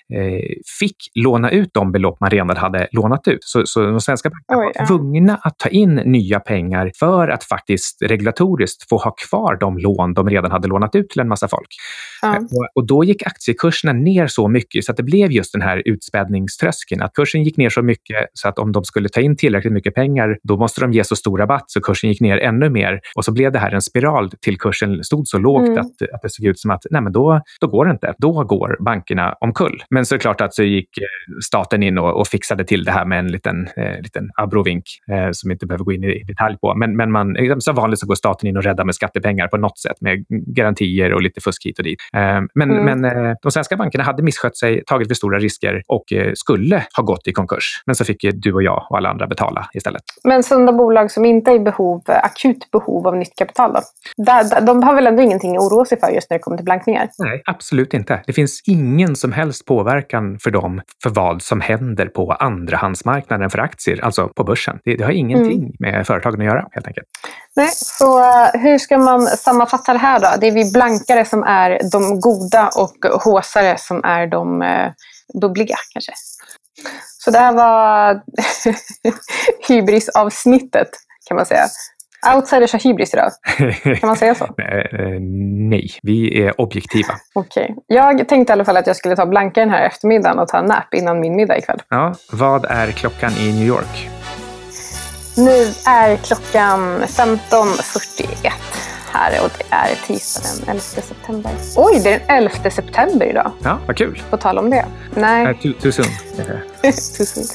fick 0.79 0.97
låna 1.15 1.51
ut 1.51 1.69
de 1.73 1.91
belopp 1.91 2.19
man 2.19 2.29
redan 2.29 2.57
hade 2.57 2.87
lånat 2.91 3.27
ut. 3.27 3.43
Så, 3.43 3.65
så 3.65 3.85
de 3.85 4.01
svenska 4.01 4.29
bankerna 4.29 4.67
Oj, 4.67 4.73
var 4.79 4.87
tvungna 4.87 5.39
att 5.43 5.59
ta 5.59 5.69
in 5.69 5.95
nya 5.95 6.39
pengar 6.39 6.91
för 6.99 7.27
att 7.27 7.43
faktiskt 7.43 8.01
regulatoriskt 8.01 8.89
få 8.89 8.97
ha 8.97 9.11
kvar 9.11 9.52
kvar 9.53 9.59
de 9.59 9.77
lån 9.77 10.13
de 10.13 10.29
redan 10.29 10.51
hade 10.51 10.67
lånat 10.67 10.95
ut 10.95 11.09
till 11.09 11.21
en 11.21 11.27
massa 11.27 11.47
folk. 11.47 11.67
Ja. 12.21 12.35
Eh, 12.35 12.41
och, 12.75 12.87
då 12.87 13.03
gick 13.03 13.27
aktiekurserna 13.27 13.93
ner 13.93 14.27
så 14.27 14.47
mycket 14.47 14.85
så 14.85 14.91
att 14.91 14.97
det 14.97 15.03
blev 15.03 15.31
just 15.31 15.53
den 15.53 15.61
här 15.61 15.81
utspädningströskeln. 15.85 17.01
Att 17.01 17.13
kursen 17.13 17.43
gick 17.43 17.57
ner 17.57 17.69
så 17.69 17.81
mycket 17.81 18.17
så 18.33 18.47
att 18.49 18.59
om 18.59 18.71
de 18.71 18.83
skulle 18.83 19.09
ta 19.09 19.21
in 19.21 19.35
tillräckligt 19.37 19.73
mycket 19.73 19.95
pengar, 19.95 20.37
då 20.43 20.57
måste 20.57 20.81
de 20.81 20.93
ge 20.93 21.03
så 21.03 21.15
stor 21.15 21.37
rabatt 21.37 21.63
så 21.67 21.81
kursen 21.81 22.09
gick 22.09 22.21
ner 22.21 22.37
ännu 22.37 22.69
mer. 22.69 22.99
Och 23.15 23.25
så 23.25 23.31
blev 23.31 23.51
det 23.51 23.59
här 23.59 23.71
en 23.71 23.81
spiral 23.81 24.31
till 24.41 24.57
kursen 24.57 25.03
stod 25.03 25.27
så 25.27 25.37
lågt 25.37 25.67
mm. 25.67 25.77
att, 25.77 26.01
att 26.13 26.21
det 26.21 26.29
såg 26.29 26.45
ut 26.45 26.59
som 26.59 26.71
att 26.71 26.85
nej, 26.91 27.01
men 27.01 27.13
då, 27.13 27.41
då 27.61 27.67
går 27.67 27.85
det 27.85 27.91
inte. 27.91 28.13
Då 28.17 28.43
går 28.43 28.77
bankerna 28.79 29.35
omkull. 29.41 29.83
Men 29.89 30.05
så 30.05 30.15
är 30.15 30.17
det 30.17 30.21
klart 30.21 30.41
att 30.41 30.53
så 30.53 30.63
gick 30.63 30.97
eh, 30.97 31.03
staten 31.43 31.83
in 31.83 31.97
och, 31.97 32.19
och 32.19 32.27
fixade 32.27 32.63
till 32.63 32.83
det 32.83 32.91
här 32.91 33.05
med 33.05 33.19
en 33.19 33.31
liten, 33.31 33.67
eh, 33.77 34.01
liten 34.01 34.29
abrovink 34.35 34.83
eh, 35.11 35.29
som 35.31 35.51
inte 35.51 35.65
behöver 35.65 35.85
gå 35.85 35.91
in 35.93 36.03
i 36.03 36.23
detalj 36.23 36.57
på. 36.57 36.75
Men, 36.75 36.95
men 36.95 37.11
man, 37.11 37.35
som 37.59 37.75
vanligt 37.75 37.99
så 37.99 38.07
går 38.07 38.15
staten 38.15 38.49
in 38.49 38.57
och 38.57 38.63
räddar 38.63 38.85
med 38.85 38.95
skattepengar 38.95 39.42
pengar 39.43 39.47
på 39.47 39.57
något 39.57 39.79
sätt 39.79 39.97
med 40.01 40.25
garantier 40.55 41.13
och 41.13 41.21
lite 41.21 41.41
fusk 41.41 41.65
hit 41.65 41.77
och 41.79 41.83
dit. 41.83 41.99
Eh, 42.15 42.41
men, 42.55 42.71
mm. 42.71 42.99
men 42.99 43.05
eh, 43.05 43.35
de 43.41 43.51
svenska 43.51 43.77
bankerna 43.77 44.03
hade 44.03 44.23
misskött 44.23 44.57
sig, 44.57 44.83
tagit 44.85 45.07
för 45.07 45.15
stora 45.15 45.39
risker 45.39 45.81
och 45.87 46.13
eh, 46.13 46.31
skulle 46.35 46.83
ha 46.97 47.03
gått 47.03 47.27
i 47.27 47.31
konkurs. 47.31 47.83
Men 47.85 47.95
så 47.95 48.05
fick 48.05 48.25
du 48.33 48.53
och 48.53 48.63
jag 48.63 48.87
och 48.89 48.97
alla 48.97 49.09
andra 49.09 49.27
betala 49.27 49.69
istället. 49.73 50.03
Men 50.23 50.43
sunda 50.43 50.73
bolag 50.73 51.11
som 51.11 51.25
inte 51.25 51.51
är 51.51 51.55
i 51.55 51.59
behov, 51.59 52.01
akut 52.07 52.71
behov 52.71 53.07
av 53.07 53.15
nytt 53.15 53.35
kapital 53.35 53.73
då? 53.73 53.81
de 54.61 54.83
har 54.83 54.95
väl 54.95 55.07
ändå 55.07 55.21
ingenting 55.21 55.57
att 55.57 55.63
oroa 55.63 55.85
sig 55.85 55.99
för 55.99 56.09
just 56.09 56.29
när 56.29 56.37
det 56.37 56.41
kommer 56.41 56.57
till 56.57 56.65
blankningar? 56.65 57.09
Nej, 57.17 57.41
absolut 57.45 57.93
inte. 57.93 58.21
Det 58.27 58.33
finns 58.33 58.61
ingen 58.67 59.15
som 59.15 59.31
helst 59.31 59.65
påverkan 59.65 60.39
för 60.39 60.51
dem 60.51 60.81
för 61.03 61.09
vad 61.09 61.41
som 61.41 61.61
händer 61.61 62.05
på 62.05 62.31
andrahandsmarknaden 62.31 63.49
för 63.49 63.59
aktier, 63.59 64.05
alltså 64.05 64.27
på 64.27 64.43
börsen. 64.43 64.79
Det, 64.83 64.95
det 64.95 65.03
har 65.03 65.11
ingenting 65.11 65.59
mm. 65.59 65.73
med 65.79 66.07
företagen 66.07 66.41
att 66.41 66.45
göra 66.45 66.67
helt 66.71 66.87
enkelt. 66.87 67.07
Nej, 67.55 67.69
så 67.71 68.19
hur 68.53 68.77
ska 68.77 68.97
man 68.97 69.22
sammanfatta 69.27 69.93
det 69.93 69.99
här 69.99 70.19
då? 70.19 70.27
Det 70.39 70.47
är 70.47 70.51
vi 70.51 70.71
blankare 70.71 71.25
som 71.25 71.43
är 71.43 71.79
de 71.91 72.19
goda 72.19 72.69
och 72.75 73.21
håsare 73.21 73.77
som 73.77 74.03
är 74.03 74.27
de 74.27 74.61
eh, 74.61 74.91
bubbliga 75.41 75.75
kanske. 75.93 76.13
Så 77.19 77.31
det 77.31 77.39
här 77.39 77.53
var 77.53 78.21
hybrisavsnittet 79.67 80.89
kan 81.27 81.35
man 81.35 81.45
säga. 81.45 81.67
Outsiders 82.35 82.73
har 82.73 82.79
hybris 82.79 83.13
idag. 83.13 83.31
Kan 83.99 84.07
man 84.07 84.15
säga 84.15 84.35
så? 84.35 84.45
Eh, 84.93 85.19
nej, 85.69 85.89
vi 86.01 86.43
är 86.43 86.61
objektiva. 86.61 87.13
Okej. 87.33 87.63
Okay. 87.63 87.75
Jag 87.87 88.27
tänkte 88.27 88.51
i 88.51 88.53
alla 88.53 88.65
fall 88.65 88.77
att 88.77 88.87
jag 88.87 88.95
skulle 88.95 89.15
ta 89.15 89.25
blanka 89.25 89.59
den 89.59 89.69
här 89.69 89.85
eftermiddagen 89.85 90.39
och 90.39 90.47
ta 90.47 90.57
en 90.57 90.65
nap 90.65 90.93
innan 90.93 91.19
min 91.19 91.35
middag 91.35 91.57
ikväll. 91.57 91.81
Ja, 91.89 92.15
vad 92.31 92.65
är 92.65 92.91
klockan 92.91 93.31
i 93.31 93.53
New 93.53 93.67
York? 93.67 94.09
Nu 95.37 95.73
är 95.85 96.15
klockan 96.15 97.01
15.41 97.01 98.52
här 99.13 99.43
och 99.43 99.51
det 99.57 99.75
är 99.75 99.95
tisdag 100.07 100.49
den 100.59 100.69
11 100.69 100.81
september. 100.81 101.51
Oj, 101.75 101.99
det 102.03 102.13
är 102.13 102.19
den 102.19 102.29
11 102.29 102.69
september 102.69 103.25
idag. 103.25 103.51
Ja, 103.63 103.77
vad 103.87 103.97
kul. 103.97 104.21
På 104.29 104.37
tal 104.37 104.57
om 104.57 104.69
det. 104.69 104.85
Nej. 105.15 105.45
Äh, 105.45 105.57
too, 105.57 105.73
too 105.81 105.91
soon. 105.91 106.05
too 107.17 107.25
soon. 107.25 107.45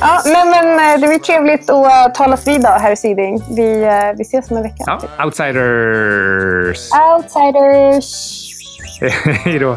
Ja, 0.00 0.22
nej, 0.26 0.44
men 0.46 0.94
eh, 0.94 1.00
det 1.00 1.08
blir 1.08 1.18
trevligt 1.18 1.70
att 1.70 1.86
uh, 1.86 2.12
talas 2.14 2.46
vid 2.46 2.60
då, 2.60 2.68
herr 2.68 2.94
Siding. 2.94 3.42
Vi, 3.50 3.84
uh, 3.84 4.16
vi 4.16 4.22
ses 4.22 4.50
om 4.50 4.56
en 4.56 4.62
vecka. 4.62 4.84
Ja, 4.86 5.24
outsiders. 5.24 6.90
Outsiders. 6.92 8.48
Hej 9.44 9.58
då. 9.58 9.76